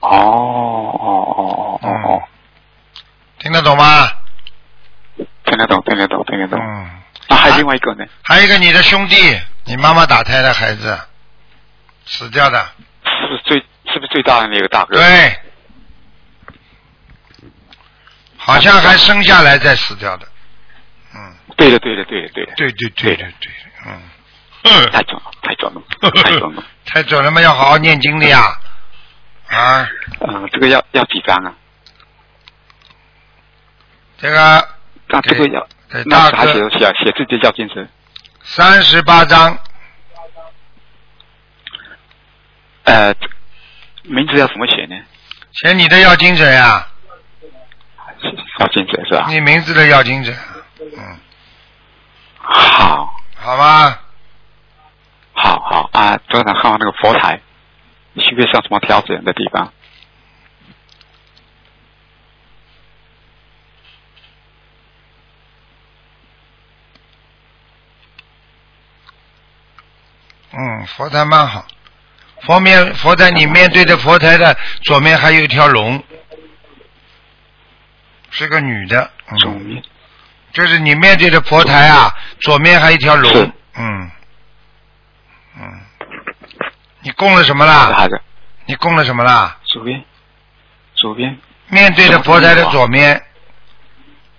[0.00, 2.22] 哦哦哦哦哦，
[3.38, 4.08] 听得懂吗？
[5.44, 6.60] 听得懂，听得懂，听得懂。
[7.28, 8.04] 那还有另外一个呢？
[8.22, 9.16] 还有一个你的兄弟，
[9.64, 10.98] 你妈妈打胎的孩子，
[12.06, 12.58] 死掉的，
[13.04, 13.56] 是不是最
[13.92, 14.96] 是不是最大的那个大哥？
[14.96, 15.38] 对，
[18.36, 20.26] 好像还生下来再死掉的，
[21.14, 24.02] 嗯，对的，对的，对的，对的，对对对的对的，嗯，
[24.64, 25.82] 哼 太准了，太准了，
[26.22, 26.64] 太准了。
[26.90, 28.58] 太准了嘛，要好好念经的呀，
[29.48, 29.86] 啊，
[30.20, 31.54] 嗯，这个要要几张啊？
[34.16, 34.68] 这个
[35.08, 37.88] 那这个要给那大哥还写写写自己叫精神。
[38.42, 39.58] 三十八章，
[42.84, 43.14] 呃，
[44.04, 44.96] 名字要怎么写呢？
[45.52, 46.86] 写你的要精神呀，
[48.60, 49.26] 要精神是吧？
[49.28, 50.36] 你名字的要精神，
[50.78, 51.18] 嗯，
[52.36, 54.00] 好，好吧，
[55.32, 56.18] 好，好啊！
[56.28, 57.40] 昨天看看那个佛台，
[58.16, 59.72] 需不需要什么调整的地方？
[70.60, 71.64] 嗯，佛台蛮好。
[72.42, 76.02] 佛面佛台，你面对着佛台的左面还有一条龙，
[78.30, 79.08] 是个女的。
[79.28, 79.82] 嗯，
[80.52, 83.52] 就是你面对着佛台啊，左面还有一条龙。
[83.76, 84.10] 嗯，
[85.60, 85.80] 嗯，
[87.02, 87.92] 你供了什么啦？
[87.92, 88.20] 好的，
[88.66, 89.58] 你供了什么啦？
[89.64, 90.04] 左边
[90.94, 93.22] 左边面对着佛台的左面，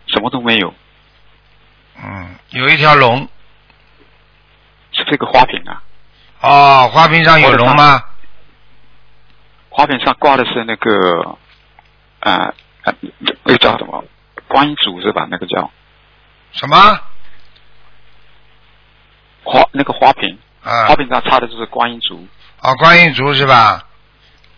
[0.08, 0.74] 什么都没有，
[2.04, 3.30] 嗯，有一条龙。
[4.92, 5.82] 是这个花瓶啊，
[6.42, 8.04] 哦，花瓶上有龙吗？
[9.70, 11.38] 花瓶上挂的是那个
[12.22, 14.04] 呃呃那个叫什么
[14.48, 15.28] 观音竹是吧？
[15.30, 15.72] 那个叫
[16.52, 17.00] 什么？
[19.44, 22.28] 花那个花瓶，啊花瓶上插的就是观音竹，
[22.62, 23.86] 哦，观音竹是吧？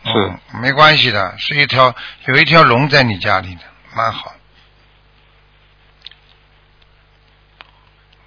[0.04, 1.94] 是嗯，没关系的，是一条
[2.26, 3.62] 有一条龙在你家里的，
[3.96, 4.34] 蛮好。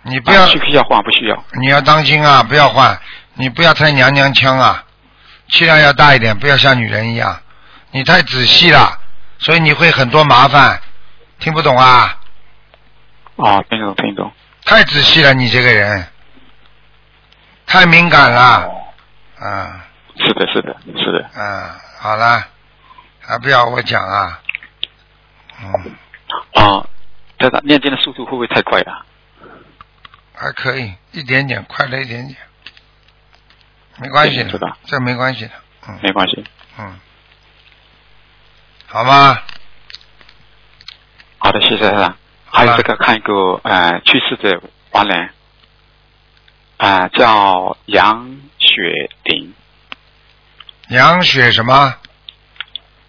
[0.03, 1.03] 你不要啊需不需要换？
[1.03, 1.45] 不需要。
[1.61, 3.01] 你要当心啊，不要换，
[3.35, 4.85] 你不要太娘娘腔啊，
[5.49, 7.41] 气量要大一点，不要像女人一样，
[7.91, 8.99] 你太仔细了，
[9.39, 10.81] 所以你会很多麻烦，
[11.39, 12.19] 听不懂啊？
[13.37, 14.33] 啊，听懂听懂。
[14.65, 16.07] 太仔细了，你这个人。
[17.67, 18.71] 太敏感了，
[19.39, 19.87] 啊。
[20.17, 21.29] 是的，是的，是的。
[21.35, 22.47] 嗯，好了，
[23.21, 24.41] 还不要我讲啊，
[25.61, 26.87] 嗯，啊，
[27.37, 29.05] 这个念经的速度会不会太快了？
[30.37, 32.37] 还可以，一点点，快了一点点，
[33.99, 35.53] 没关系的对知道，这没关系的，
[35.89, 36.45] 嗯没关系。
[36.79, 36.99] 嗯，
[38.87, 39.39] 好吗？
[41.39, 42.17] 好的，谢谢台长。
[42.47, 44.61] 还有这个看一个呃去世的
[44.93, 45.31] 亡人，
[46.77, 49.55] 啊、叫杨雪玲，
[50.89, 51.97] 杨雪什么？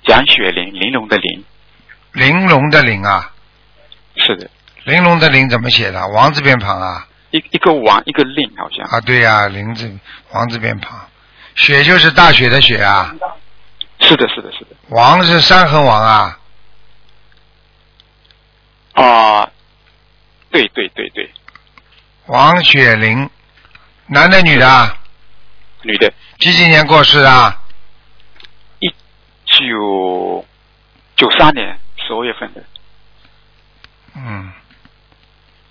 [0.03, 1.43] 杨雪玲，玲珑的玲，
[2.13, 3.31] 玲珑的玲啊，
[4.17, 4.49] 是的，
[4.83, 6.07] 玲珑的玲怎么写的？
[6.09, 7.07] 王字边旁啊？
[7.35, 8.85] 一一个王一个令好像。
[8.87, 9.91] 啊，对呀、林字
[10.31, 10.97] 王字边旁，
[11.55, 13.13] 雪就是大雪的雪啊，
[13.99, 14.75] 是的，是的，是的。
[14.89, 16.39] 王是山横王啊，
[18.93, 19.49] 啊、
[20.51, 21.29] 对对对对，
[22.27, 23.29] 王雪玲，
[24.07, 24.97] 男的女的啊？
[25.81, 27.61] 女的，几几年过世的啊？
[29.47, 30.45] 九
[31.15, 32.61] 九三年十二月份的，
[34.15, 34.51] 嗯，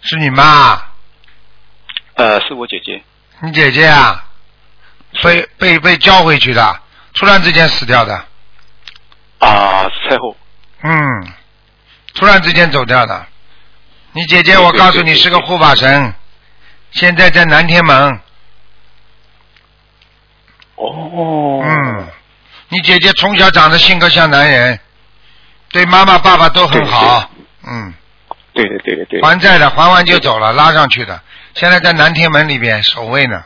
[0.01, 0.94] 是你妈？
[2.15, 3.03] 呃，是我姐姐。
[3.41, 4.25] 你姐姐啊？
[5.23, 6.81] 被被被叫回去的，
[7.15, 8.15] 突然之间死掉的，
[9.39, 10.37] 啊、车祸。
[10.83, 11.33] 嗯，
[12.15, 13.27] 突然之间走掉的。
[14.13, 16.15] 你姐姐，我告诉你是个护法神，
[16.91, 18.21] 现在在南天门。
[20.75, 21.63] 哦。
[21.65, 22.09] 嗯，
[22.69, 24.79] 你姐姐从小长得性格像男人，
[25.71, 27.31] 对妈妈爸爸都很好。
[27.67, 27.95] 嗯，
[28.53, 29.23] 对对对对对。
[29.23, 31.21] 还债的还完就走了，拉上去的。
[31.55, 33.45] 现在在南天门里边守卫呢，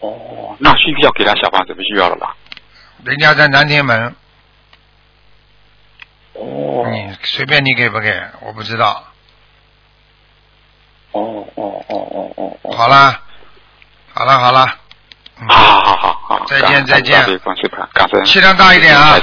[0.00, 1.74] 哦，那需不需要给他小房子？
[1.74, 2.36] 不需要了吧。
[3.04, 4.14] 人家在南天门，
[6.34, 9.04] 哦你随便你给不给，我不知道。
[11.12, 12.76] 哦哦哦哦哦哦。
[12.76, 13.22] 好啦，
[14.12, 14.76] 好啦，好啦，
[15.40, 16.44] 嗯好好好好好。
[16.46, 17.24] 再见再见。
[18.26, 19.18] 气量大一点啊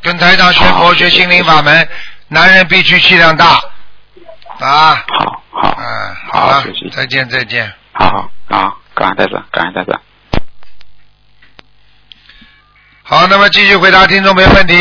[0.00, 1.86] 跟台长学佛学心灵法门，
[2.28, 3.60] 男人必须气量大
[4.60, 5.04] 啊。
[5.08, 7.72] 好好嗯，好了学习，再见再见。
[7.92, 10.00] 好好啊，感恩台长，感恩台长。
[13.02, 14.74] 好，那么继续回答听众没问题。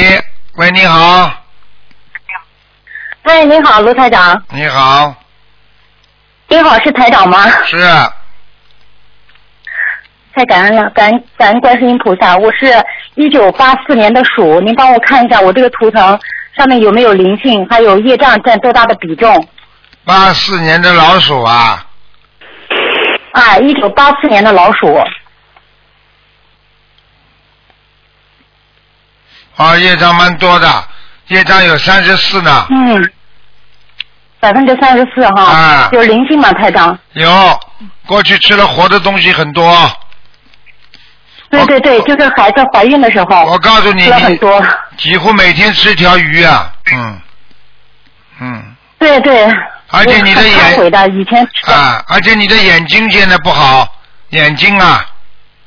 [0.56, 1.32] 喂，你好，
[3.24, 4.44] 喂，你好，卢台长。
[4.50, 5.14] 你好，
[6.48, 7.44] 你好，是台长吗？
[7.66, 7.78] 是
[10.34, 12.36] 太感恩了，感恩感恩观世音菩萨。
[12.38, 12.66] 我是
[13.16, 16.20] 一九八四年的鼠，您帮我看一下我这个图腾
[16.56, 19.48] 上面有没有灵性，还有业障占多大的比重？
[20.06, 21.86] 八四年的老鼠啊，
[23.32, 24.94] 啊，一九八四年的老鼠。
[29.56, 30.88] 啊，业障蛮多的，
[31.28, 33.12] 业障有三十四呢，嗯，
[34.40, 36.98] 百分之三十四哈，啊有灵性吗，台长？
[37.14, 37.60] 有，
[38.06, 39.90] 过去吃了活的东西很多。
[41.50, 44.62] 对对对，就是孩子怀孕的时候我告诉你，吃了很多。
[44.98, 47.22] 几乎每天吃条鱼啊，嗯，
[48.42, 49.48] 嗯，对对。
[49.94, 51.48] 而且你的眼的，以前。
[51.66, 53.88] 啊，而且你的眼睛现在不好，
[54.30, 55.06] 眼睛啊，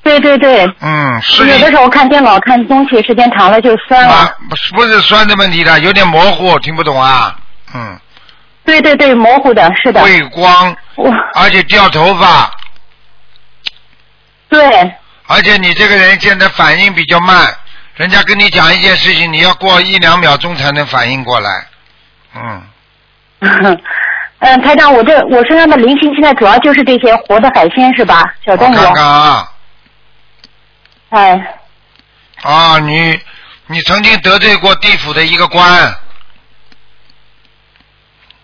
[0.02, 0.66] 对对对。
[0.80, 4.12] 嗯，视力有的时候看电脑看东西时间长了就酸了。
[4.12, 4.34] 啊，
[4.74, 7.36] 不是酸的问题的，有点模糊，听不懂啊，
[7.72, 7.98] 嗯，
[8.64, 10.02] 对对对，模糊的，是的。
[10.02, 12.50] 畏光，我而且掉头发，
[14.48, 14.60] 对，
[15.28, 17.54] 而且你这个人现在反应比较慢，
[17.94, 21.50] 人家跟你讲一件事情，你要过一两秒钟才能反应过来，
[22.34, 22.62] 嗯，
[24.38, 28.22] 嗯，台长，我这我身上的灵性现在主要就是这些活的海鲜是吧？
[28.44, 28.76] 小动物。
[28.76, 29.52] 我看看啊，
[31.08, 31.58] 哎，
[32.42, 33.18] 啊，你
[33.66, 35.94] 你曾经得罪过地府的一个官，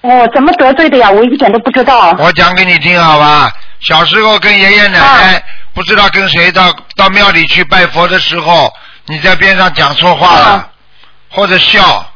[0.01, 1.11] 我怎么得罪的呀？
[1.11, 2.11] 我一点都不知道。
[2.19, 3.53] 我讲给你听好吧？
[3.81, 8.73] 小时候跟爷爷奶奶不知道跟谁到到庙里去拜佛的时候，
[9.07, 10.69] 你在边上讲错话了，啊
[11.31, 12.11] 或者笑，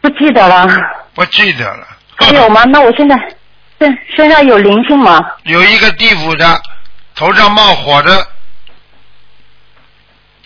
[0.00, 0.66] 不记得了。
[1.14, 1.86] 不记得了。
[2.16, 2.62] 还有吗？
[2.64, 3.16] 那我现在
[3.78, 5.20] 身身上有灵性吗？
[5.44, 6.60] 有一个地府的，
[7.14, 8.26] 头上冒火的，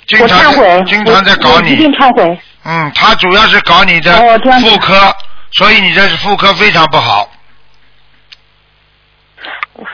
[0.07, 1.95] 经我常忏悔，经常在搞我我一定你。
[1.97, 2.41] 忏悔。
[2.65, 5.15] 嗯，他主要是搞你的哦这样子妇科，
[5.53, 7.31] 所以你这是妇科非常不好。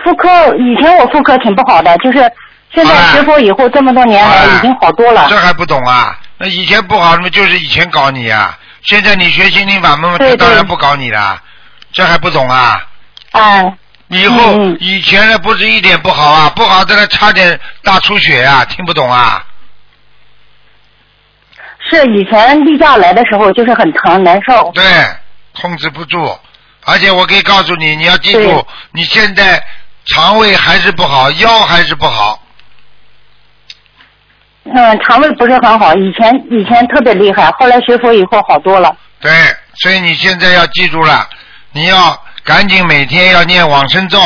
[0.03, 2.19] 妇科以前我妇科挺不好的，就是
[2.73, 5.27] 现在学佛以后这么多年来已经好多了。
[5.29, 6.19] 这还不懂啊？
[6.39, 8.59] 那以前不好，那么就是以前搞你啊。
[8.85, 11.43] 现在你学心灵法门，他当然不搞你了。
[11.93, 12.87] 这还不懂啊？
[13.33, 13.77] 哎，
[14.09, 19.45] 以后、以前的不是一点不好啊，不好的那差点大出血啊，听不懂啊？
[21.91, 24.71] 是以前例假来的时候就是很疼难受。
[24.75, 24.83] 对，
[25.61, 26.39] 控制不住，
[26.85, 29.63] 而且我可以告诉你，你要记住，你现在
[30.07, 32.43] 肠胃还是不好，腰还是不好，
[34.65, 38.97] 嗯，肠胃不是很好，以前以前特别厉害，后来学佛以后好多了。
[39.21, 39.31] 对，
[39.75, 41.29] 所以你现在要记住了，
[41.73, 44.19] 你要赶紧每天要念往生咒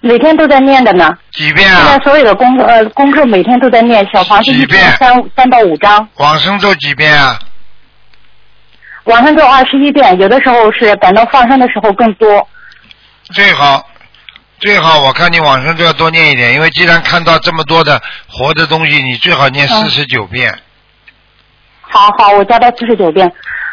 [0.00, 1.98] 每天都在念的呢，几遍啊现在啊？
[2.04, 7.38] 所有的功课呃功课每天都在念，小房子一几遍三三到五章，往生咒几遍啊？
[9.04, 12.46] 往生咒二十一遍，有的时候是等到放生的时候更多。
[13.32, 13.87] 最好
[14.60, 20.58] 最好，我看你往生咒要多念一点，因为既然看到这么多的活的东西，你最好念嗯四十九遍。
[21.80, 23.30] 好好，我加到四十九遍。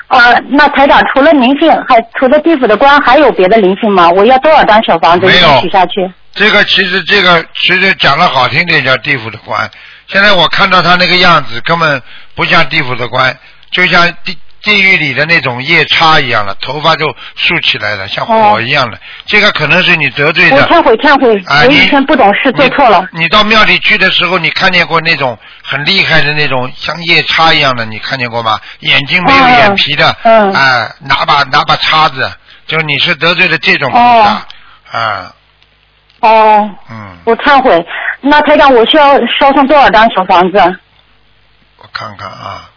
[0.07, 4.07] 呃，那台长除了灵性，还除了地府的官，还有别的灵性吗？
[4.11, 5.27] 我要多少张小房子
[5.61, 6.09] 取下去？
[6.33, 9.69] 这个其实这个其实讲的好听点叫地府的官，
[10.07, 12.01] 现在我看到他那个样子根本
[12.35, 13.35] 不像地府的官，
[13.71, 17.05] 就像地地狱里的那种夜叉一样了，头发就
[17.35, 18.99] 竖起来了，像火一样的。
[19.27, 20.57] 这个可能是你得罪的。
[20.57, 21.29] 我忏悔忏悔，
[21.67, 23.07] 我以前不懂事做错了。
[23.11, 23.25] 你。
[23.25, 28.59] 你到庙里去的时候，你看见过那种很厉害的那种像夜叉一样的，你看见过吗？
[28.79, 32.31] 眼睛没有嗯眼皮的，嗯啊，拿把拿把叉子，
[32.67, 34.41] 就是你是得罪了这种菩哦
[34.91, 35.33] 萨，啊，
[36.21, 37.85] 哦，嗯，我忏悔。
[38.21, 40.57] 那台长，我需要烧上多少张小房子？
[41.77, 42.69] 我看看啊，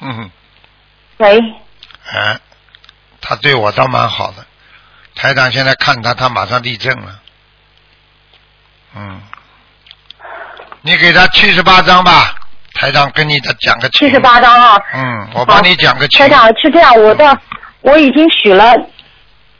[0.00, 0.30] 哼哼，
[1.18, 2.38] 喂，啊，
[3.20, 4.46] 他对我倒蛮好的，
[5.14, 7.20] 台长现在看他，他马上立正了，
[8.96, 9.20] 嗯，
[10.82, 12.34] 你给他七十八张吧，
[12.74, 14.76] 台长跟你的讲个情，七十八张啊。
[14.94, 17.38] 嗯，我帮你讲个七台，长是这样，我的
[17.80, 18.72] 我已经许了，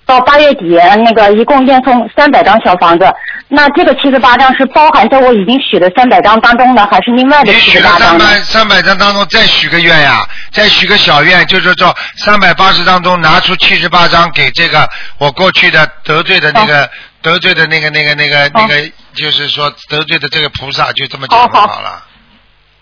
[0.08, 0.64] 到八月底
[1.04, 3.06] 那个一共念送三百张小房子。
[3.46, 7.52] 那这个七十八张是包含在我已经许的三百张当中呢，还是另外的？
[7.52, 14.88] 三百三百张当中再许个愿呀，再许个小愿，就是说三百八十当中拿出七十八张给这个
[15.18, 16.88] 我过去的得罪的那个、
[17.20, 18.74] 得罪的那个那个那个那个，
[19.14, 22.02] 就是说得罪的这个菩萨，就这么讲就好好好了。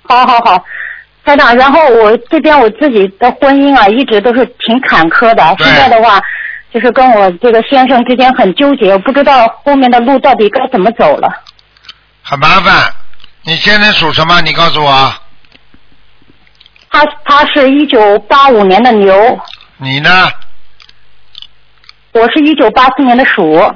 [0.08, 0.64] 好好好，
[1.24, 5.42] 台长，然后我这边我自己的婚姻啊，一直都是挺坎坷的。
[5.58, 6.20] 现在的话，
[6.76, 11.42] 就是跟我这个先生之间很纠结，我不知道后面的路到底该怎么走了。
[12.20, 12.94] 很麻烦。
[13.44, 14.42] 你现在属什么？
[14.42, 15.14] 你告诉我。
[16.90, 19.40] 他他是一九八五年的牛，
[19.78, 20.30] 你呢？
[22.12, 23.74] 我是一九八四年的鼠。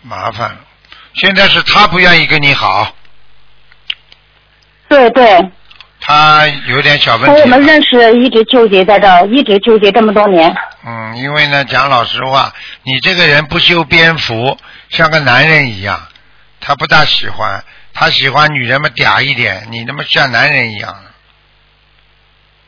[0.00, 0.58] 麻烦了。
[1.12, 2.90] 现在是他不愿意跟你好，
[4.88, 5.50] 对对，
[6.04, 7.62] 他有点小问题我们。
[7.64, 10.52] 认识一直纠结在这儿，一直纠结这么多年。
[10.84, 14.58] 嗯，因为呢，讲老实话，你这个人不修边幅，
[14.90, 16.00] 像个男人一样，
[16.60, 17.62] 他不大喜欢，
[17.94, 20.92] 他喜欢女人们嗲一点，你那么像男人一样。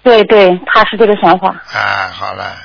[0.04, 1.48] 对对，他是这个想法。
[1.48, 2.56] 啊，好了，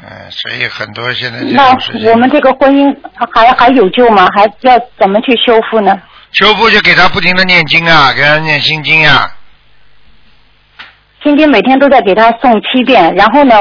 [0.00, 1.76] 嗯，所以很多现在这那
[2.10, 2.96] 我们这个婚姻
[3.34, 4.28] 还还有救吗？
[4.32, 6.00] 还要怎么去修复呢？
[6.32, 9.28] 修复就给他不停的念经啊，给他念心经啊，
[11.22, 13.56] 心经每天都在给他送七遍，然后呢，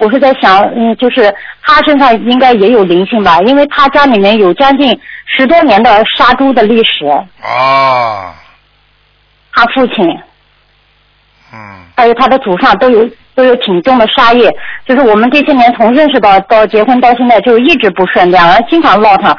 [0.00, 7.06] 我是在想，嗯，就是他身上应该也有灵性吧，因为他家里面有将近十多年的杀猪的历史，
[7.42, 8.32] 哦，
[9.52, 10.04] 他父亲
[11.52, 11.58] 嗯，
[11.96, 14.50] 还有他的祖上都有都有挺重的杀业，
[14.86, 19.34] 就是我们这些年从认识到到结婚到现在就一直不顺，两人经常闹腾，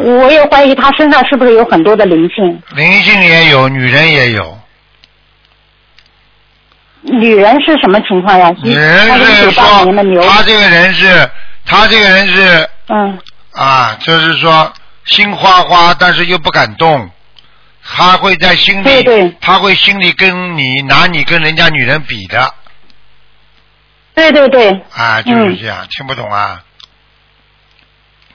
[0.00, 4.56] 嗯，我也怀疑他身上是不是有很多的灵性，灵性也有，女人也有，
[7.02, 8.52] 女人是什么情况呀？
[8.62, 9.62] 女人是说，
[10.22, 11.30] 他这个人是，
[11.64, 13.18] 他这个人是嗯，
[13.52, 14.72] 啊，就是说
[15.04, 17.08] 心花花，但是又不敢动，
[17.84, 19.36] 他会在心里，对对。
[19.40, 22.52] 他会心里跟你拿你跟人家女人比的。
[24.14, 26.62] 对对对，啊，就是这样，听不懂啊？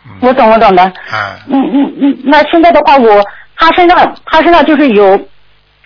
[0.05, 0.11] 嗯。
[0.21, 0.83] 我懂我懂的。
[0.83, 3.21] 啊，嗯嗯嗯，那现在的话，我
[3.57, 5.27] 他身上他身上就是有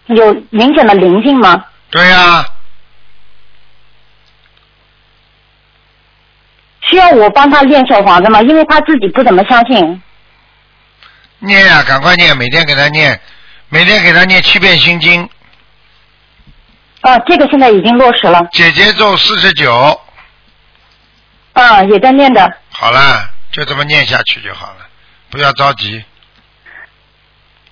[0.07, 1.65] 有明显的灵性吗？
[1.89, 2.45] 对呀、
[6.89, 8.41] 需要我帮他练小房子吗？
[8.41, 10.01] 因为他自己不怎么相信。
[11.39, 13.19] 念呀、赶快念，每天给他念，
[13.69, 15.29] 每天给他念七遍心经，
[17.01, 18.47] 啊，这个现在已经落实了。
[18.51, 20.01] 姐姐咒四十九，
[21.53, 22.51] 啊，也在念的。
[22.71, 24.87] 好了，就这么念下去就好了，
[25.29, 26.03] 不要着急。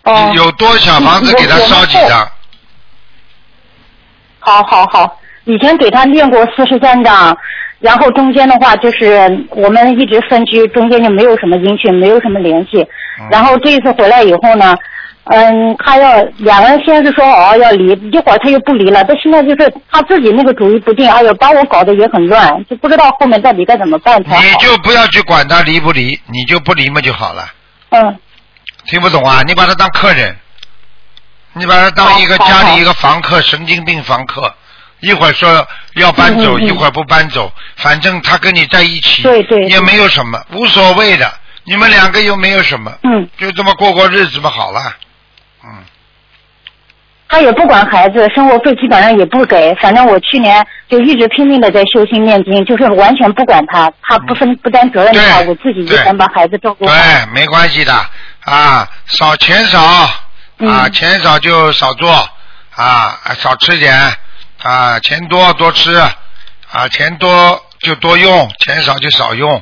[0.03, 0.31] 哦。
[0.35, 2.31] 有多小房子给他烧几我张？
[4.39, 7.37] 好好好，以前给他念过四十三章，
[7.79, 12.81] 然后中间的话就是我们一直分居，中间就没有什么音讯，没有什么联系。
[13.19, 14.75] 嗯然后这一次回来以后呢，
[15.25, 24.41] 嗯，他要两个人先是说哦要离，一会儿他又不离了，他现在就是他自己那个主意不定，哎呦，把我搞得也很乱，就不知道后面到底该怎么办才好。
[24.41, 27.47] 你就不要去管他离不离，你就不离嘛就好了。
[27.91, 28.17] 嗯
[28.87, 29.41] 听不懂啊？
[29.47, 30.35] 你把他当客人，
[31.53, 34.53] 你把他当一个家里一个房客，神经病房客。
[35.05, 41.31] 一会儿说要搬走，嗯嗯嗯一会儿不搬走，反正他跟你在一起，对对也没有什么，无所谓的。
[41.67, 44.81] 你们两个又没有什么，嗯，就这么过过日子嘛，好了。
[45.63, 45.69] 嗯，
[47.27, 49.73] 他也不管孩子，生活费基本上也不给。
[49.81, 56.93] 反正我去年就一直拼命的在修心念经，就是完全不管他，他不分不担责任的话，我自己就对想把孩子照顾好。
[56.93, 57.91] 对，没关系的
[58.45, 60.09] 啊，少钱少啊，
[60.59, 62.11] 嗯钱少就少做
[62.75, 63.91] 啊，少吃点
[64.65, 65.93] 啊，钱多多吃
[66.71, 69.61] 啊，钱多就多用，钱少就少用，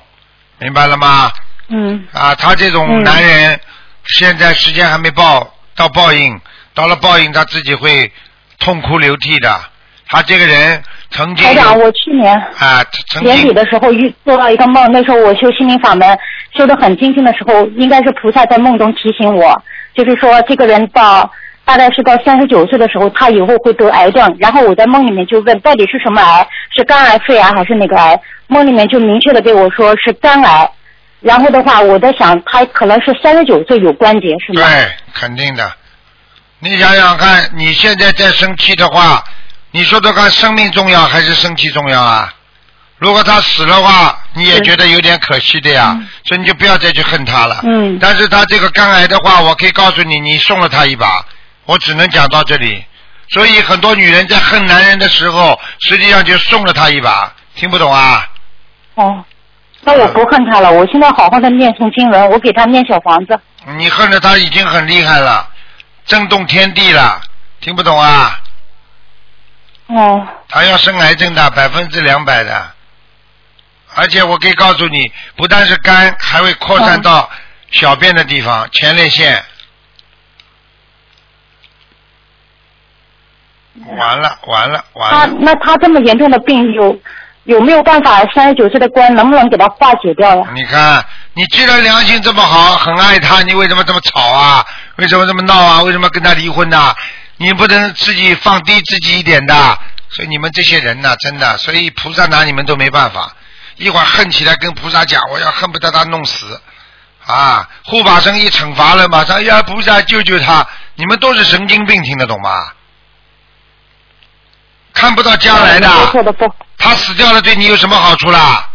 [0.60, 1.30] 明白了吗？
[1.68, 3.60] 嗯啊，他这种嗯男人，
[4.06, 6.40] 现在时间还没报，到报应，
[6.74, 8.10] 到了报应他自己会
[8.60, 9.54] 痛哭流涕的。
[10.08, 16.18] 他这个人曾经台长，我去年啊，曾年底的时候遇做到一个梦，那时候我修心灵法门
[16.56, 19.62] 修得很精进的时候，应该是菩萨在梦中提醒我，
[19.96, 21.30] 就是说这个人到
[21.66, 24.36] 大概是到三十九岁的时候，他以后会得癌症。
[24.40, 26.48] 然后我在梦里面就问，到底是什么癌？
[26.76, 28.20] 是肝癌、肺癌还是哪个癌？
[28.48, 30.70] 梦里面就明确的对我说是肝癌。
[31.22, 34.62] 然后的话，我在想，他可能是三十九岁有关节，是吗？
[34.62, 35.72] 对，肯定的。
[36.60, 39.24] 你想想看，你现在在生气的话，
[39.72, 42.34] 你说的看，生命重要还是生气重要啊？
[42.98, 47.62] 如果他死的话，你也觉得有点可惜的呀，所以你就不要再去恨他了。
[47.64, 51.26] 嗯但是他这个肝癌的话，我可以告诉你，你送了他一把，
[51.66, 52.84] 我只能讲到这里。
[53.30, 58.28] 所以很多女人在恨男人的时候，实际上就送了他一把，听不懂啊？
[58.96, 59.24] 哦，
[59.82, 63.40] 那我不恨他了，我现在好好的念诵经文，我给他念小房子。
[63.78, 65.50] 你恨着他已经很厉害了，
[66.06, 67.22] 震动天地了，
[67.60, 68.40] 听不懂啊？
[69.88, 72.72] 哦，他要生癌症的，百分之两百的。
[73.96, 77.30] 而且我可以告诉你，不但是肝，还会扩散到
[77.72, 79.44] 小便的地方，前列腺。
[83.98, 85.34] 完了，完了，完了他！
[85.40, 86.98] 那他这么严重的病有
[87.46, 88.24] 有没有办法？
[88.34, 90.48] 三十九岁的关能不能给他化解掉呀？
[90.54, 91.04] 你看，
[91.34, 94.66] 你既然良心这么好，很爱他，你为什么这么吵啊？
[94.98, 95.82] 为什么这么闹啊？
[95.82, 96.94] 为什么跟他离婚呐、
[97.38, 99.78] 你不能自己放低自己一点的。
[100.10, 103.34] 所以你们这些人呐、真的，所以菩萨拿你们都没办法。
[103.78, 106.62] 一会儿恨起来跟菩萨讲，我要恨不得他弄死
[107.26, 107.68] 啊！
[107.86, 110.68] 护法神一惩罚了，马上哎呀菩萨救救他！
[110.94, 112.52] 你们都是神经病，听得懂吗？
[115.04, 118.70] 看不到将来的，错的不他死掉了对你有什么好处啦？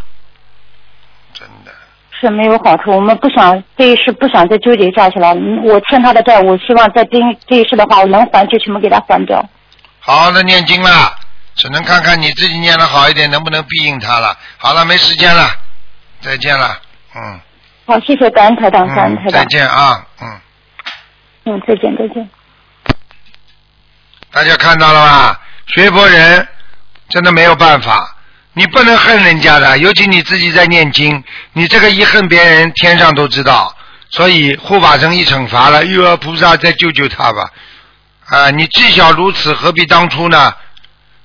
[1.33, 1.73] 真的。
[2.21, 2.91] 是没有好处。
[2.91, 5.35] 我们不想这一世不想再纠结下去了。
[5.35, 9.43] 嗯我欠他的债，我希望在这这一世的话，我能还就全部给他还掉。
[10.01, 11.15] 好好的念经啦，
[11.55, 14.37] 只能看看你自己念的好一点，能不能庇应他了。
[14.59, 15.49] 好了，没时间了，
[16.21, 16.79] 再见了，
[17.15, 17.41] 嗯，
[17.87, 19.33] 好，谢谢感恩台长，感恩嗯台，长。
[19.33, 20.41] 再见啊，嗯，
[21.47, 22.29] 嗯，再见，再见。
[24.31, 25.41] 大家看到了吧？
[25.75, 26.47] 学佛人
[27.11, 28.17] 真的没有办法，
[28.55, 33.75] 你不能恨人家的，尤其你自己在念经，你这个一恨别人，天上都知道。
[34.11, 37.51] 所以护法神一惩罚了，又要菩萨再救救他吧。
[38.27, 40.53] 啊，你既小如此，何必当初呢？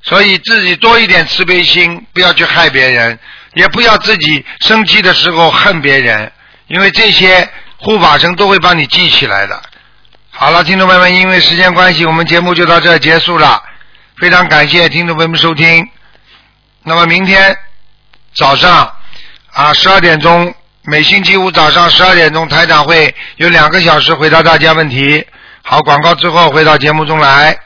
[0.02, 3.18] 所以自己多一点慈悲心，不要去害别人，
[3.54, 6.30] 也不要自己生气的时候恨别人，
[6.68, 9.62] 因为这些护法神都会帮你记起来的。
[10.32, 13.64] 好了，听众朋友们，因为时间关系，我们节目就到这结束了。
[14.18, 15.90] 非常感谢听众朋友们收听。
[16.84, 17.58] 那么明天
[18.36, 18.94] 早上
[19.52, 20.54] 啊十二点钟，
[20.84, 25.26] 每星期五早上十二点钟，台长会有两个小时回答大家问题。
[25.64, 27.58] 好，广告之后回到节目中来。